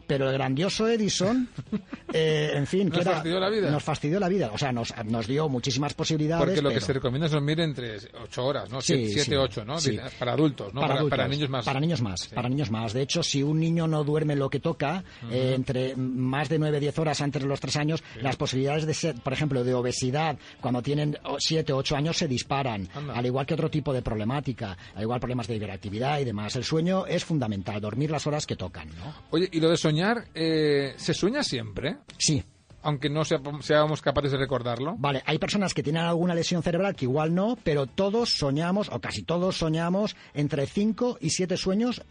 Pero 0.06 0.28
el 0.28 0.34
grandioso 0.34 0.88
Edison, 0.88 1.48
eh, 2.12 2.52
en 2.54 2.66
fin, 2.66 2.88
Nos 2.88 3.00
era- 3.00 3.12
fastidió 3.14 3.40
la 3.40 3.48
vida. 3.50 3.70
Nos 3.70 3.82
fastidió 3.82 4.20
la 4.20 4.28
vida. 4.28 4.50
O 4.52 4.58
sea, 4.58 4.72
nos, 4.72 4.94
nos 5.04 5.26
dio 5.26 5.48
muchísimas 5.48 5.94
posibilidades. 5.94 6.44
Porque 6.44 6.62
lo 6.62 6.70
que 6.70 6.80
se 6.80 6.92
recomienda 6.92 7.26
es 7.26 7.32
dormir 7.32 7.60
entre 7.60 7.96
8 8.22 8.44
horas, 8.44 8.70
¿no? 8.70 8.80
Sí, 8.80 9.08
7, 9.08 9.22
sí, 9.30 9.34
8, 9.34 9.64
¿no? 9.64 9.78
sí. 9.80 9.98
Para 10.18 10.32
adultos, 10.32 10.72
¿no? 10.72 10.80
Para, 10.80 10.94
adultos, 10.94 11.16
para 11.18 11.28
niños 11.28 11.48
más. 11.50 11.64
Para 11.64 11.80
niños 11.80 12.00
más, 12.02 12.26
para 12.28 12.48
niños 12.48 12.70
más. 12.70 12.92
De 12.92 13.02
hecho, 13.02 13.22
si 13.22 13.42
un 13.42 13.58
niño 13.60 13.86
no 13.88 14.04
duerme 14.04 14.36
lo 14.36 14.48
que 14.50 14.60
toca, 14.60 15.02
eh, 15.30 15.52
entre 15.56 15.96
más 15.96 16.48
de 16.48 16.58
9 16.58 16.80
10 16.80 16.98
horas 16.98 17.20
antes 17.20 17.42
de 17.42 17.48
los 17.48 17.60
3 17.60 17.76
años, 17.76 18.04
las 18.20 18.36
posibilidades 18.36 18.86
de 18.86 18.94
ser, 18.94 19.14
por 19.16 19.32
ejemplo, 19.32 19.64
de 19.64 19.74
obesidad, 19.74 20.38
cuando 20.60 20.82
tienen 20.82 21.18
7 21.38 21.72
8 21.72 21.96
años, 21.96 22.16
se 22.16 22.28
disparan. 22.28 22.88
Anda. 22.94 23.14
Al 23.14 23.26
igual 23.26 23.46
que 23.46 23.54
otro 23.54 23.70
tipo 23.70 23.92
de 23.92 24.02
problemática, 24.02 24.76
al 24.94 25.02
igual 25.02 25.18
problemas 25.20 25.46
de 25.48 25.56
hiperactividad 25.56 26.20
y 26.20 26.24
demás. 26.24 26.54
El 26.56 26.64
sueño 26.64 27.06
es 27.06 27.24
fundamental, 27.24 27.80
dormir 27.80 28.10
las 28.10 28.26
horas 28.26 28.46
que 28.46 28.56
tocan, 28.56 28.88
¿no? 28.88 29.14
Oye, 29.30 29.48
y 29.52 29.60
lo 29.60 29.70
de 29.70 29.76
soñar, 29.76 29.95
eh, 30.34 30.94
¿se 30.96 31.14
sueña 31.14 31.42
siempre? 31.42 31.98
Sí, 32.18 32.42
Aunque 32.86 33.10
no 33.10 33.24
sea- 33.24 33.40
seamos 33.60 34.00
capaces 34.00 34.30
de 34.32 34.38
recordarlo. 34.38 34.94
Vale, 34.98 35.22
hay 35.26 35.38
personas 35.38 35.74
que 35.74 35.82
tienen 35.82 36.02
alguna 36.02 36.34
lesión 36.34 36.62
cerebral 36.62 36.94
que 36.94 37.04
igual 37.04 37.34
no, 37.34 37.58
pero 37.62 37.86
todos 37.86 38.30
soñamos, 38.38 38.88
o 38.90 39.00
casi 39.00 39.22
todos 39.22 39.56
soñamos, 39.58 40.16
entre 40.34 40.66
5 40.66 41.18
y 41.20 41.30
7 41.30 41.56
sueños 41.56 42.02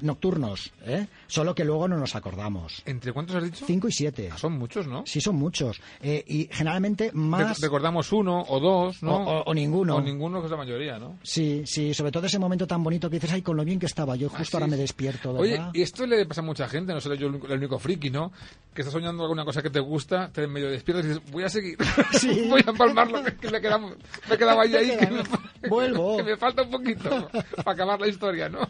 nocturnos, 0.00 0.72
¿eh? 0.84 1.06
Solo 1.26 1.54
que 1.54 1.64
luego 1.64 1.88
no 1.88 1.96
nos 1.98 2.14
acordamos. 2.14 2.82
¿Entre 2.86 3.12
cuántos 3.12 3.36
has 3.36 3.44
dicho? 3.44 3.64
5 3.66 3.88
y 3.88 3.92
7. 3.92 4.30
Ah, 4.32 4.38
Son 4.38 4.52
muchos, 4.58 4.86
¿no? 4.86 5.04
Sí, 5.06 5.20
son 5.20 5.36
muchos. 5.36 5.80
Eh, 6.02 6.24
y 6.26 6.48
generalmente 6.52 7.06
Re- 7.10 7.12
más... 7.14 7.60
recordamos 7.60 8.12
uno 8.12 8.42
o 8.48 8.60
dos, 8.60 9.02
¿no? 9.02 9.16
O- 9.16 9.38
o- 9.40 9.42
o 9.44 9.54
ninguno. 9.54 9.96
O 9.96 10.00
ninguno, 10.00 10.40
que 10.40 10.46
es 10.46 10.50
la 10.50 10.56
mayoría, 10.56 10.98
¿no? 10.98 11.16
Sí, 11.22 11.62
sí, 11.66 11.94
sobre 11.94 12.12
todo 12.12 12.26
ese 12.26 12.38
momento 12.38 12.66
tan 12.66 12.82
bonito 12.82 13.08
que 13.08 13.16
dices, 13.16 13.32
ay, 13.32 13.42
con 13.42 13.56
lo 13.56 13.64
bien 13.64 13.78
que 13.78 13.86
estaba 13.86 14.16
yo, 14.16 14.28
justo 14.28 14.56
Ah, 14.56 14.60
ahora 14.60 14.66
me 14.70 14.76
despierto, 14.76 15.32
Oye, 15.32 15.60
y 15.72 15.82
esto 15.82 16.06
le 16.06 16.26
pasa 16.26 16.40
a 16.40 16.44
mucha 16.44 16.68
gente, 16.68 16.92
no 16.92 17.00
soy 17.00 17.16
yo 17.18 17.28
el 17.28 17.58
único 17.58 17.78
friki, 17.78 18.10
¿no? 18.10 18.32
Que 18.74 18.82
está 18.82 18.90
soñando 18.92 19.22
alguna 19.22 19.44
cosa 19.44 19.62
que 19.62 19.70
te 19.70 19.80
gusta, 19.80 20.01
te 20.06 20.46
medio 20.46 20.70
despiertas 20.70 21.04
y 21.04 21.08
dices, 21.08 21.22
voy 21.32 21.44
a 21.44 21.48
seguir, 21.48 21.76
Sí. 22.12 22.46
voy 22.50 22.62
a 22.66 22.70
empalmar 22.70 23.10
lo 23.10 23.22
que, 23.22 23.34
que 23.36 23.50
me, 23.50 23.60
quedaba, 23.60 23.90
me 24.28 24.38
quedaba 24.38 24.62
ahí, 24.62 24.74
ahí 24.74 24.96
que, 24.98 25.06
me, 25.06 25.22
Vuelvo. 25.68 26.16
que 26.16 26.22
me 26.24 26.36
falta 26.36 26.62
un 26.62 26.70
poquito 26.70 27.28
para 27.64 27.72
acabar 27.72 28.00
la 28.00 28.08
historia, 28.08 28.48
¿no? 28.48 28.60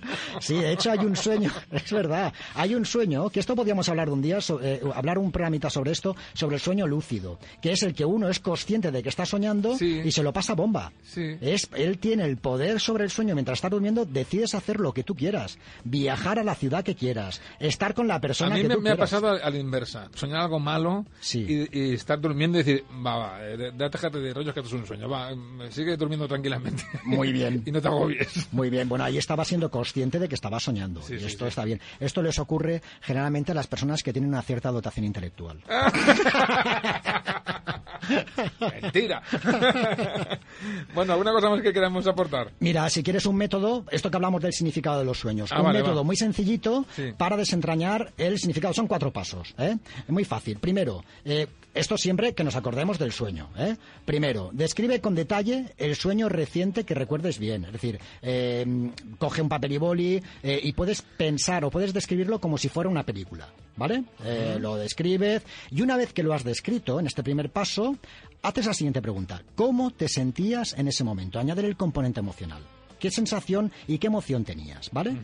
Sí, 0.40 0.54
de 0.56 0.72
hecho 0.72 0.90
hay 0.90 0.98
un 1.00 1.16
sueño, 1.16 1.50
es 1.70 1.90
verdad, 1.92 2.32
hay 2.54 2.74
un 2.74 2.84
sueño, 2.84 3.30
que 3.30 3.40
esto 3.40 3.54
podríamos 3.56 3.88
hablar 3.88 4.10
un 4.10 4.20
día, 4.22 4.40
so- 4.40 4.60
eh, 4.62 4.80
hablar 4.94 5.18
un 5.18 5.32
programita 5.32 5.70
sobre 5.70 5.92
esto, 5.92 6.14
sobre 6.34 6.56
el 6.56 6.60
sueño 6.60 6.86
lúcido, 6.86 7.38
que 7.60 7.72
es 7.72 7.82
el 7.82 7.94
que 7.94 8.04
uno 8.04 8.28
es 8.28 8.40
consciente 8.40 8.90
de 8.90 9.02
que 9.02 9.08
está 9.08 9.24
soñando 9.26 9.76
Sí. 9.76 10.02
y 10.04 10.12
se 10.12 10.22
lo 10.22 10.32
pasa 10.32 10.54
bomba. 10.54 10.92
Sí. 11.02 11.36
Es, 11.40 11.68
él 11.74 11.98
tiene 11.98 12.24
el 12.24 12.36
poder 12.36 12.80
sobre 12.80 13.04
el 13.04 13.10
sueño 13.10 13.34
mientras 13.34 13.58
está 13.58 13.68
durmiendo, 13.68 14.04
decides 14.04 14.54
hacer 14.54 14.78
lo 14.80 14.92
que 14.92 15.02
tú 15.02 15.14
quieras, 15.14 15.58
viajar 15.84 16.38
a 16.38 16.44
la 16.44 16.54
ciudad 16.54 16.84
que 16.84 16.94
quieras, 16.94 17.40
estar 17.58 17.94
con 17.94 18.06
la 18.08 18.16
A 18.16 18.20
persona 18.20 18.54
mí 18.54 18.62
que 18.62 18.68
me, 18.68 18.74
tú 18.74 18.80
me 18.82 18.90
ha 18.90 18.96
pasado 18.96 19.28
a, 19.28 19.36
a 19.38 19.50
la 19.50 19.58
inversa. 19.58 20.08
Soñar 20.14 20.40
algo 20.42 20.58
malo 20.60 21.04
Sí. 21.22 21.68
y, 21.72 21.78
y 21.78 21.94
estar 21.94 22.20
durmiendo 22.20 22.58
y 22.58 22.64
decir, 22.64 22.84
va, 23.06 23.16
va, 23.16 23.38
eh, 23.42 23.70
déjate 23.72 24.18
de 24.18 24.34
rollos 24.34 24.52
que 24.52 24.58
esto 24.60 24.74
es 24.74 24.80
un 24.80 24.86
sueño, 24.86 25.08
va, 25.08 25.30
eh, 25.30 25.36
sigue 25.70 25.96
durmiendo 25.96 26.26
tranquilamente. 26.26 26.82
Muy 27.04 27.32
bien. 27.32 27.62
y 27.66 27.70
no 27.70 27.80
te 27.80 27.86
agobies. 27.86 28.52
Muy 28.52 28.70
bien, 28.70 28.88
bueno, 28.88 29.04
ahí 29.04 29.18
estaba 29.18 29.44
siendo 29.44 29.70
consciente 29.70 30.18
de 30.18 30.28
que 30.28 30.34
estaba 30.34 30.58
soñando. 30.58 31.00
Sí, 31.00 31.14
y 31.14 31.20
sí, 31.20 31.26
esto 31.26 31.46
está 31.46 31.64
bien. 31.64 31.80
Esto 32.00 32.22
les 32.22 32.40
ocurre 32.40 32.82
generalmente 33.00 33.52
a 33.52 33.54
las 33.54 33.68
personas 33.68 34.02
que 34.02 34.12
tienen 34.12 34.30
una 34.30 34.42
cierta 34.42 34.72
dotación 34.72 35.06
intelectual. 35.06 35.62
Mentira. 38.82 39.22
bueno, 40.94 41.12
¿alguna 41.12 41.32
cosa 41.32 41.50
más 41.50 41.60
que 41.62 41.72
queramos 41.72 42.06
aportar? 42.06 42.52
Mira, 42.60 42.88
si 42.90 43.02
quieres 43.02 43.26
un 43.26 43.36
método, 43.36 43.84
esto 43.90 44.10
que 44.10 44.16
hablamos 44.16 44.42
del 44.42 44.52
significado 44.52 44.98
de 44.98 45.04
los 45.04 45.18
sueños, 45.18 45.50
Ah, 45.52 45.58
un 45.60 45.66
vale, 45.66 45.80
método 45.80 45.96
va. 45.96 46.02
muy 46.02 46.16
sencillito 46.16 46.84
Sí. 46.94 47.12
para 47.16 47.36
desentrañar 47.36 48.12
el 48.16 48.38
significado. 48.38 48.74
Son 48.74 48.86
cuatro 48.86 49.12
pasos, 49.12 49.54
¿eh? 49.58 49.76
Muy 50.08 50.24
fácil. 50.24 50.58
Primero, 50.58 51.04
eh, 51.24 51.46
esto 51.74 51.96
siempre 51.96 52.34
que 52.34 52.44
nos 52.44 52.56
acordemos 52.56 52.98
del 52.98 53.12
sueño, 53.12 53.48
¿eh? 53.56 53.76
Primero, 54.04 54.50
describe 54.52 55.00
con 55.00 55.14
detalle 55.14 55.72
el 55.78 55.96
sueño 55.96 56.28
reciente 56.28 56.84
que 56.84 56.94
recuerdes 56.94 57.38
bien. 57.38 57.64
Es 57.64 57.72
decir, 57.72 57.98
eh, 58.20 58.90
coge 59.18 59.42
un 59.42 59.48
papel 59.48 59.72
y 59.72 59.78
boli 59.78 60.22
eh, 60.42 60.60
y 60.62 60.72
puedes 60.72 61.02
pensar 61.02 61.64
o 61.64 61.70
puedes 61.70 61.92
describirlo 61.94 62.40
como 62.40 62.58
si 62.58 62.68
fuera 62.68 62.90
una 62.90 63.04
película, 63.04 63.48
¿vale? 63.76 64.04
Eh, 64.24 64.58
Lo 64.60 64.76
describes 64.76 65.42
y 65.70 65.82
una 65.82 65.96
vez 65.96 66.12
que 66.12 66.22
lo 66.22 66.32
has 66.34 66.44
descrito 66.44 67.00
en 67.00 67.06
este 67.06 67.22
primer 67.22 67.50
paso, 67.50 67.96
haces 68.42 68.66
la 68.66 68.74
siguiente 68.74 69.00
pregunta. 69.02 69.42
¿Cómo 69.54 69.90
te 69.92 70.08
sentías 70.08 70.74
en 70.74 70.88
ese 70.88 71.04
momento? 71.04 71.38
Añadir 71.38 71.64
el 71.64 71.76
componente 71.76 72.20
emocional. 72.20 72.62
¿Qué 72.98 73.10
sensación 73.10 73.72
y 73.86 73.98
qué 73.98 74.06
emoción 74.08 74.44
tenías? 74.44 74.90
¿Vale? 74.92 75.16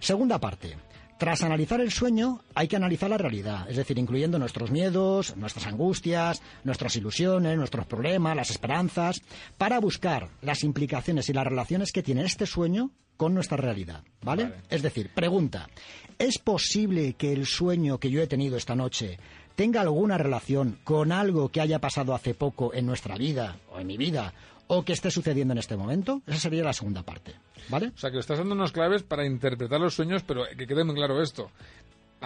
Segunda 0.00 0.38
parte. 0.38 0.76
Tras 1.18 1.42
analizar 1.42 1.80
el 1.80 1.92
sueño, 1.92 2.40
hay 2.54 2.66
que 2.66 2.76
analizar 2.76 3.08
la 3.08 3.18
realidad, 3.18 3.70
es 3.70 3.76
decir, 3.76 3.98
incluyendo 3.98 4.38
nuestros 4.38 4.70
miedos, 4.70 5.36
nuestras 5.36 5.66
angustias, 5.66 6.42
nuestras 6.64 6.96
ilusiones, 6.96 7.56
nuestros 7.56 7.86
problemas, 7.86 8.36
las 8.36 8.50
esperanzas, 8.50 9.22
para 9.56 9.78
buscar 9.78 10.28
las 10.42 10.64
implicaciones 10.64 11.28
y 11.28 11.32
las 11.32 11.46
relaciones 11.46 11.92
que 11.92 12.02
tiene 12.02 12.24
este 12.24 12.46
sueño 12.46 12.90
con 13.16 13.32
nuestra 13.32 13.56
realidad, 13.56 14.02
¿vale? 14.22 14.44
Vale. 14.44 14.56
Es 14.68 14.82
decir, 14.82 15.10
pregunta, 15.14 15.68
¿es 16.18 16.38
posible 16.38 17.14
que 17.14 17.32
el 17.32 17.46
sueño 17.46 17.98
que 17.98 18.10
yo 18.10 18.20
he 18.20 18.26
tenido 18.26 18.56
esta 18.56 18.74
noche 18.74 19.18
tenga 19.54 19.82
alguna 19.82 20.18
relación 20.18 20.78
con 20.82 21.12
algo 21.12 21.48
que 21.48 21.60
haya 21.60 21.78
pasado 21.78 22.14
hace 22.14 22.34
poco 22.34 22.74
en 22.74 22.86
nuestra 22.86 23.16
vida 23.16 23.58
o 23.72 23.78
en 23.78 23.86
mi 23.86 23.96
vida 23.96 24.34
o 24.66 24.84
que 24.84 24.92
esté 24.92 25.10
sucediendo 25.10 25.52
en 25.52 25.58
este 25.58 25.76
momento? 25.76 26.22
Esa 26.26 26.38
sería 26.38 26.64
la 26.64 26.72
segunda 26.72 27.02
parte, 27.02 27.34
¿vale? 27.68 27.92
O 27.94 27.98
sea, 27.98 28.10
que 28.10 28.18
estás 28.18 28.38
dando 28.38 28.54
unas 28.54 28.72
claves 28.72 29.02
para 29.02 29.24
interpretar 29.26 29.80
los 29.80 29.94
sueños, 29.94 30.22
pero 30.22 30.44
que 30.56 30.66
quede 30.66 30.84
muy 30.84 30.94
claro 30.94 31.22
esto. 31.22 31.50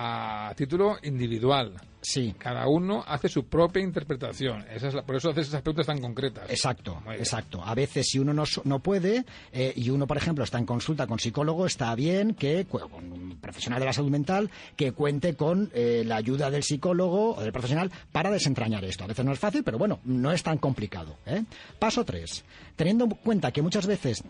A 0.00 0.54
título 0.56 0.96
individual. 1.02 1.72
Sí. 2.00 2.32
Cada 2.38 2.68
uno 2.68 3.02
hace 3.04 3.28
su 3.28 3.46
propia 3.46 3.82
interpretación. 3.82 4.64
Esa 4.72 4.86
es 4.88 4.94
la- 4.94 5.02
por 5.04 5.16
eso 5.16 5.30
haces 5.30 5.48
esas 5.48 5.62
preguntas 5.62 5.86
tan 5.86 6.00
concretas. 6.00 6.48
Exacto, 6.48 7.02
exacto. 7.16 7.60
A 7.64 7.74
veces 7.74 8.06
si 8.08 8.20
uno 8.20 8.32
no, 8.32 8.44
no 8.62 8.78
puede 8.78 9.24
eh, 9.52 9.72
y 9.74 9.90
uno, 9.90 10.06
por 10.06 10.16
ejemplo, 10.16 10.44
está 10.44 10.56
en 10.58 10.66
consulta 10.66 11.08
con 11.08 11.18
psicólogo, 11.18 11.66
está 11.66 11.92
bien 11.96 12.34
que 12.34 12.66
con 12.66 12.82
un 13.12 13.38
profesional 13.40 13.80
de 13.80 13.86
la 13.86 13.92
salud 13.92 14.10
mental 14.10 14.48
que 14.76 14.92
cuente 14.92 15.34
con 15.34 15.70
eh, 15.74 16.04
la 16.06 16.14
ayuda 16.16 16.48
del 16.50 16.62
psicólogo 16.62 17.34
o 17.34 17.40
del 17.42 17.50
profesional 17.52 17.90
para 18.12 18.30
desentrañar 18.30 18.84
esto. 18.84 19.02
A 19.02 19.08
veces 19.08 19.24
no 19.24 19.32
es 19.32 19.38
fácil, 19.40 19.64
pero 19.64 19.78
bueno, 19.78 19.98
no 20.04 20.30
es 20.30 20.44
tan 20.44 20.58
complicado. 20.58 21.16
¿eh? 21.26 21.42
Paso 21.80 22.04
3. 22.04 22.44
Teniendo 22.76 23.04
en 23.06 23.10
cuenta 23.10 23.50
que 23.50 23.62
muchas 23.62 23.86
veces... 23.86 24.22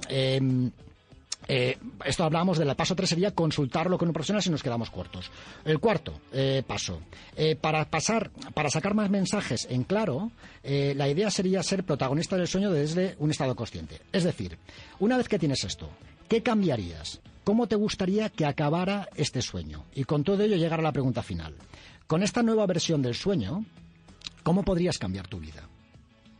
eh, 1.46 1.78
esto 2.04 2.24
hablábamos 2.24 2.58
del 2.58 2.74
paso 2.74 2.94
3 2.96 3.08
sería 3.08 3.30
consultarlo 3.34 3.96
con 3.96 4.08
un 4.08 4.14
profesional 4.14 4.42
si 4.42 4.50
nos 4.50 4.62
quedamos 4.62 4.90
cortos. 4.90 5.30
El 5.64 5.78
cuarto 5.78 6.20
eh, 6.32 6.62
paso. 6.66 7.00
eh, 7.36 7.56
para 7.56 7.84
pasar, 7.88 8.30
para 8.54 8.70
sacar 8.70 8.94
más 8.94 9.10
mensajes 9.10 9.66
en 9.70 9.84
claro, 9.84 10.30
eh, 10.62 10.94
la 10.96 11.08
idea 11.08 11.30
sería 11.30 11.62
ser 11.62 11.84
protagonista 11.84 12.36
del 12.36 12.48
sueño 12.48 12.70
desde 12.70 13.14
un 13.18 13.30
estado 13.30 13.54
consciente. 13.54 14.00
Es 14.12 14.24
decir, 14.24 14.58
una 14.98 15.16
vez 15.16 15.28
que 15.28 15.38
tienes 15.38 15.64
esto, 15.64 15.88
¿qué 16.28 16.42
cambiarías? 16.42 17.20
¿Cómo 17.44 17.66
te 17.66 17.76
gustaría 17.76 18.28
que 18.28 18.44
acabara 18.44 19.08
este 19.14 19.40
sueño? 19.40 19.84
Y 19.94 20.04
con 20.04 20.24
todo 20.24 20.42
ello 20.42 20.56
llegar 20.56 20.80
a 20.80 20.82
la 20.82 20.92
pregunta 20.92 21.22
final. 21.22 21.54
Con 22.06 22.22
esta 22.22 22.42
nueva 22.42 22.66
versión 22.66 23.00
del 23.00 23.14
sueño, 23.14 23.64
¿cómo 24.42 24.62
podrías 24.64 24.98
cambiar 24.98 25.28
tu 25.28 25.38
vida? 25.40 25.67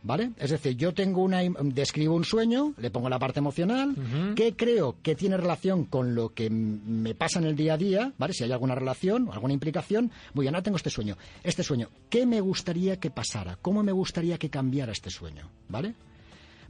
¿Vale? 0.01 0.31
Es 0.37 0.51
decir, 0.51 0.77
yo 0.77 0.93
tengo 0.93 1.21
una 1.21 1.41
describo 1.61 2.15
un 2.15 2.23
sueño, 2.23 2.73
le 2.77 2.89
pongo 2.89 3.09
la 3.09 3.19
parte 3.19 3.39
emocional, 3.39 3.95
que 4.35 4.55
creo 4.55 4.95
que 5.03 5.15
tiene 5.15 5.35
relación 5.35 5.85
con 5.85 6.15
lo 6.15 6.29
que 6.29 6.49
me 6.49 7.13
pasa 7.15 7.39
en 7.39 7.45
el 7.45 7.55
día 7.55 7.73
a 7.73 7.77
día, 7.77 8.13
¿vale? 8.17 8.33
Si 8.33 8.43
hay 8.43 8.51
alguna 8.51 8.75
relación 8.75 9.27
o 9.27 9.33
alguna 9.33 9.53
implicación, 9.53 10.11
muy 10.33 10.43
bien, 10.43 10.55
ahora 10.55 10.63
tengo 10.63 10.77
este 10.77 10.89
sueño. 10.89 11.17
Este 11.43 11.63
sueño, 11.63 11.89
¿qué 12.09 12.25
me 12.25 12.39
gustaría 12.39 12.97
que 12.97 13.11
pasara? 13.11 13.57
¿Cómo 13.61 13.83
me 13.83 13.91
gustaría 13.91 14.37
que 14.37 14.49
cambiara 14.49 14.93
este 14.93 15.09
sueño? 15.09 15.49
¿Vale? 15.67 15.93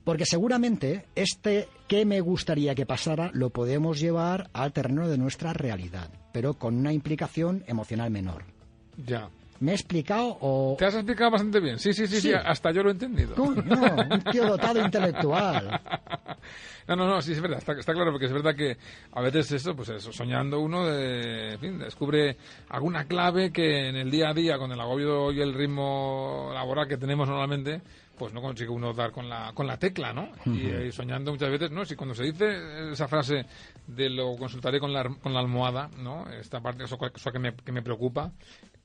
Porque 0.04 0.26
seguramente 0.26 1.06
este 1.16 1.68
qué 1.88 2.06
me 2.06 2.22
gustaría 2.22 2.74
que 2.74 2.86
pasara 2.86 3.30
lo 3.34 3.52
podemos 3.52 4.00
llevar 4.00 4.50
al 4.54 4.74
terreno 4.74 5.08
de 5.08 5.18
nuestra 5.18 5.54
realidad, 5.54 6.10
pero 6.32 6.56
con 6.56 6.76
una 6.76 6.94
implicación 6.94 7.64
emocional 7.68 8.10
menor. 8.10 8.44
Ya. 9.06 9.30
¿Me 9.62 9.72
he 9.72 9.76
explicado 9.76 10.38
o...? 10.42 10.76
Te 10.80 10.86
has 10.86 10.96
explicado 10.96 11.32
bastante 11.32 11.60
bien. 11.60 11.80
Sí, 11.80 11.94
sí, 11.94 12.08
sí, 12.08 12.22
sí, 12.22 12.30
Sí. 12.30 12.34
hasta 12.34 12.72
yo 12.72 12.82
lo 12.84 12.90
he 12.90 12.94
entendido. 12.94 13.36
Coño, 13.36 13.62
un 14.12 14.22
tío 14.32 14.46
dotado 14.48 14.80
intelectual. 14.84 15.82
No, 16.88 16.96
no, 16.96 17.06
no, 17.08 17.22
sí, 17.22 17.34
es 17.34 17.42
verdad, 17.42 17.60
está, 17.60 17.74
está 17.74 17.94
claro, 17.94 18.12
porque 18.12 18.26
es 18.26 18.34
verdad 18.34 18.56
que 18.56 18.78
a 19.12 19.22
veces 19.22 19.52
eso, 19.52 19.76
pues 19.76 19.90
eso, 19.90 20.12
soñando 20.12 20.60
uno, 20.60 20.88
de, 20.88 21.54
en 21.54 21.60
fin, 21.60 21.78
descubre 21.78 22.38
alguna 22.70 23.06
clave 23.06 23.52
que 23.52 23.90
en 23.90 23.96
el 23.96 24.10
día 24.10 24.30
a 24.30 24.34
día, 24.34 24.58
con 24.58 24.72
el 24.72 24.80
agobio 24.80 25.32
y 25.32 25.40
el 25.42 25.54
ritmo 25.54 26.50
laboral 26.52 26.88
que 26.88 26.98
tenemos 26.98 27.28
normalmente, 27.30 27.82
pues 28.18 28.34
no 28.34 28.42
consigue 28.42 28.70
uno 28.72 28.92
dar 28.94 29.12
con 29.12 29.30
la, 29.30 29.52
con 29.54 29.68
la 29.68 29.78
tecla, 29.78 30.14
¿no? 30.14 30.30
y, 30.46 30.66
eh, 30.68 30.92
soñando 30.92 31.32
muchas 31.32 31.52
veces, 31.52 31.70
¿no? 31.70 31.86
Si 31.86 31.96
cuando 31.96 32.16
se 32.16 32.24
dice 32.24 32.92
esa 32.92 33.08
frase 33.08 33.46
de 33.96 34.10
lo 34.10 34.36
consultaré 34.38 34.80
con 34.80 34.94
la, 34.94 35.04
con 35.04 35.34
la 35.34 35.40
almohada, 35.40 35.90
¿no? 35.98 36.30
Esta 36.30 36.62
parte, 36.62 36.84
eso, 36.84 36.98
eso 37.16 37.32
que, 37.32 37.40
me, 37.40 37.56
que 37.56 37.72
me 37.72 37.82
preocupa, 37.82 38.32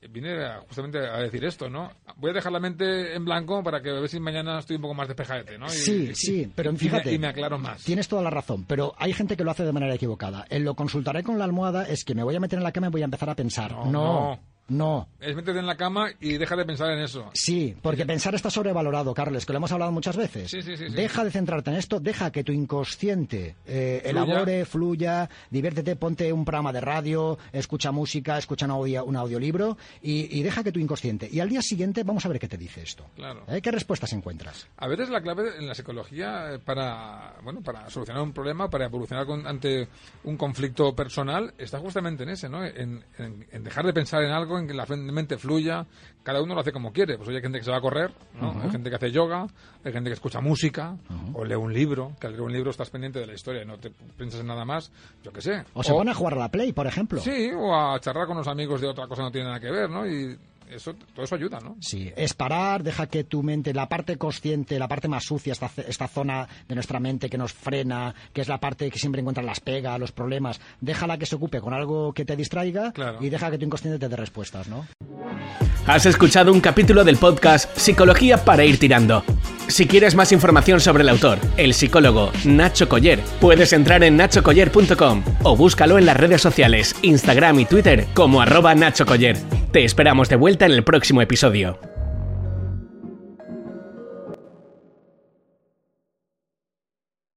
viene 0.09 0.43
a- 0.43 0.59
justamente 0.67 0.99
a 0.99 1.17
decir 1.19 1.43
esto, 1.45 1.69
¿no? 1.69 1.91
Voy 2.17 2.31
a 2.31 2.33
dejar 2.33 2.51
la 2.51 2.59
mente 2.59 3.13
en 3.15 3.23
blanco 3.25 3.63
para 3.63 3.81
que 3.81 3.89
a 3.89 3.93
ver 3.99 4.09
si 4.09 4.19
mañana 4.19 4.59
estoy 4.59 4.75
un 4.77 4.81
poco 4.83 4.93
más 4.95 5.07
despejadete, 5.07 5.57
¿no? 5.57 5.67
Y- 5.67 5.69
Sí, 5.69 6.07
y- 6.11 6.15
sí, 6.15 6.51
pero 6.55 6.69
y 6.69 6.73
me- 6.73 6.79
fíjate. 6.79 7.13
y 7.13 7.19
me 7.19 7.27
aclaro 7.27 7.57
más. 7.59 7.83
Tienes 7.83 8.07
toda 8.07 8.21
la 8.23 8.29
razón, 8.29 8.65
pero 8.67 8.93
hay 8.97 9.13
gente 9.13 9.37
que 9.37 9.43
lo 9.43 9.51
hace 9.51 9.63
de 9.63 9.73
manera 9.73 9.93
equivocada. 9.95 10.45
En 10.49 10.63
lo 10.65 10.75
consultaré 10.75 11.23
con 11.23 11.37
la 11.37 11.45
almohada 11.45 11.83
es 11.87 12.03
que 12.03 12.15
me 12.15 12.23
voy 12.23 12.35
a 12.35 12.39
meter 12.39 12.57
en 12.59 12.63
la 12.63 12.71
cama 12.71 12.87
y 12.87 12.91
voy 12.91 13.01
a 13.01 13.05
empezar 13.05 13.29
a 13.29 13.35
pensar. 13.35 13.71
No, 13.71 13.85
No, 13.85 13.91
no. 13.91 14.39
No. 14.67 15.07
Es 15.19 15.35
métete 15.35 15.59
en 15.59 15.65
la 15.67 15.75
cama 15.77 16.09
y 16.19 16.37
deja 16.37 16.55
de 16.55 16.65
pensar 16.65 16.91
en 16.91 16.99
eso. 16.99 17.29
Sí, 17.33 17.75
porque 17.81 18.05
pensar 18.05 18.33
está 18.35 18.49
sobrevalorado, 18.49 19.13
Carles, 19.13 19.45
que 19.45 19.53
lo 19.53 19.57
hemos 19.57 19.71
hablado 19.71 19.91
muchas 19.91 20.17
veces. 20.17 20.49
Sí, 20.51 20.61
sí, 20.61 20.75
sí. 20.77 20.85
Deja 20.89 21.23
de 21.23 21.31
centrarte 21.31 21.69
en 21.71 21.77
esto, 21.77 21.99
deja 21.99 22.31
que 22.31 22.43
tu 22.43 22.51
inconsciente 22.51 23.55
eh, 23.65 23.99
Fluya. 24.03 24.09
elabore, 24.11 24.65
fluya, 24.65 25.29
diviértete, 25.49 25.95
ponte 25.95 26.31
un 26.31 26.45
programa 26.45 26.71
de 26.73 26.81
radio, 26.81 27.37
escucha 27.51 27.91
música, 27.91 28.37
escucha 28.37 28.65
un, 28.65 28.71
audio- 28.71 29.05
un 29.05 29.15
audiolibro 29.15 29.77
y, 30.01 30.39
y 30.39 30.43
deja 30.43 30.63
que 30.63 30.71
tu 30.71 30.79
inconsciente. 30.79 31.29
Y 31.31 31.39
al 31.39 31.49
día 31.49 31.61
siguiente 31.61 32.03
vamos 32.03 32.25
a 32.25 32.29
ver 32.29 32.39
qué 32.39 32.47
te 32.47 32.57
dice 32.57 32.81
esto. 32.81 33.05
Claro. 33.15 33.43
¿Eh? 33.47 33.61
¿Qué 33.61 33.71
respuestas 33.71 34.13
encuentras? 34.13 34.67
A 34.77 34.87
veces 34.87 35.09
la 35.09 35.21
clave 35.21 35.57
en 35.57 35.67
la 35.67 35.75
psicología 35.75 36.53
eh, 36.53 36.59
para 36.59 37.35
bueno 37.43 37.61
para 37.61 37.89
solucionar 37.89 38.21
un 38.23 38.33
problema, 38.33 38.69
para 38.69 38.85
evolucionar 38.85 39.25
con- 39.25 39.45
ante 39.47 39.87
un 40.23 40.37
conflicto 40.37 40.95
personal, 40.95 41.53
está 41.57 41.79
justamente 41.79 42.23
en 42.23 42.29
ese, 42.29 42.49
¿no? 42.49 42.63
En, 42.65 43.03
en- 43.17 43.45
en 43.51 43.63
dejar 43.63 43.85
de 43.85 43.93
pensar 43.93 44.23
en 44.23 44.31
algo, 44.31 44.54
en 44.57 44.67
que 44.67 44.73
la 44.73 44.85
mente 44.85 45.37
fluya. 45.37 45.85
Cada 46.23 46.41
uno 46.41 46.55
lo 46.55 46.61
hace 46.61 46.71
como 46.71 46.91
quiere. 46.91 47.17
Pues 47.17 47.29
hay 47.29 47.41
gente 47.41 47.59
que 47.59 47.65
se 47.65 47.71
va 47.71 47.77
a 47.77 47.81
correr, 47.81 48.11
¿no? 48.39 48.59
Hay 48.63 48.71
gente 48.71 48.89
que 48.89 48.95
hace 48.95 49.11
yoga, 49.11 49.47
hay 49.83 49.93
gente 49.93 50.09
que 50.09 50.15
escucha 50.15 50.41
música 50.41 50.97
o 51.33 51.45
lee 51.45 51.55
un 51.55 51.73
libro. 51.73 52.13
Que 52.19 52.27
al 52.27 52.33
leer 52.33 52.43
un 52.43 52.51
libro 52.51 52.71
estás 52.71 52.89
pendiente 52.89 53.19
de 53.19 53.27
la 53.27 53.33
historia 53.33 53.61
y 53.61 53.65
no 53.65 53.77
te 53.77 53.91
piensas 54.17 54.41
en 54.41 54.47
nada 54.47 54.65
más. 54.65 54.91
Yo 55.23 55.31
qué 55.31 55.41
sé. 55.41 55.63
O 55.73 55.83
se 55.83 55.93
van 55.93 56.09
a 56.09 56.13
jugar 56.13 56.33
a 56.33 56.37
la 56.37 56.51
Play, 56.51 56.73
por 56.73 56.87
ejemplo. 56.87 57.19
Sí, 57.19 57.51
o 57.55 57.75
a 57.75 57.99
charlar 57.99 58.27
con 58.27 58.37
los 58.37 58.47
amigos 58.47 58.81
de 58.81 58.87
otra 58.87 59.07
cosa 59.07 59.21
que 59.21 59.25
no 59.25 59.31
tiene 59.31 59.47
nada 59.47 59.59
que 59.59 59.71
ver, 59.71 59.89
¿no? 59.89 60.07
Y 60.07 60.37
eso, 60.69 60.93
todo 61.13 61.25
eso 61.25 61.35
ayuda, 61.35 61.59
¿no? 61.59 61.75
Sí, 61.81 62.11
es 62.15 62.33
parar, 62.33 62.83
deja 62.83 63.07
que 63.07 63.23
tu 63.23 63.43
mente, 63.43 63.73
la 63.73 63.87
parte 63.87 64.17
consciente, 64.17 64.77
la 64.79 64.87
parte 64.87 65.07
más 65.07 65.23
sucia, 65.23 65.53
esta, 65.53 65.69
esta 65.87 66.07
zona 66.07 66.47
de 66.67 66.75
nuestra 66.75 66.99
mente 66.99 67.29
que 67.29 67.37
nos 67.37 67.53
frena, 67.53 68.13
que 68.33 68.41
es 68.41 68.47
la 68.47 68.59
parte 68.59 68.89
que 68.89 68.99
siempre 68.99 69.21
encuentra 69.21 69.43
las 69.43 69.59
pegas, 69.59 69.99
los 69.99 70.11
problemas, 70.11 70.59
déjala 70.81 71.17
que 71.17 71.25
se 71.25 71.35
ocupe 71.35 71.61
con 71.61 71.73
algo 71.73 72.13
que 72.13 72.25
te 72.25 72.35
distraiga 72.35 72.91
Claro. 72.91 73.19
y 73.21 73.29
deja 73.29 73.49
que 73.51 73.57
tu 73.57 73.65
inconsciente 73.65 73.99
te 73.99 74.09
dé 74.09 74.15
respuestas, 74.15 74.67
¿no? 74.67 74.85
Has 75.87 76.05
escuchado 76.07 76.51
un 76.51 76.61
capítulo 76.61 77.03
del 77.03 77.17
podcast 77.17 77.77
Psicología 77.77 78.43
para 78.43 78.65
ir 78.65 78.79
tirando. 78.79 79.23
Si 79.67 79.85
quieres 79.87 80.15
más 80.15 80.31
información 80.31 80.79
sobre 80.79 81.03
el 81.03 81.09
autor, 81.09 81.37
el 81.57 81.73
psicólogo 81.75 82.31
Nacho 82.43 82.89
Coller, 82.89 83.19
puedes 83.39 83.71
entrar 83.73 84.03
en 84.03 84.17
nachocoller.com 84.17 85.23
o 85.43 85.55
búscalo 85.55 85.97
en 85.99 86.05
las 86.07 86.17
redes 86.17 86.41
sociales, 86.41 86.95
Instagram 87.03 87.59
y 87.59 87.65
Twitter 87.65 88.07
como 88.15 88.41
arroba 88.41 88.73
Nacho 88.73 89.05
Coller. 89.05 89.37
Te 89.75 89.83
esperamos 89.83 90.29
de 90.29 90.37
vuelta 90.37 90.65
en 90.65 90.71
el 90.71 90.85
próximo 90.85 91.21
episodio. 91.21 91.77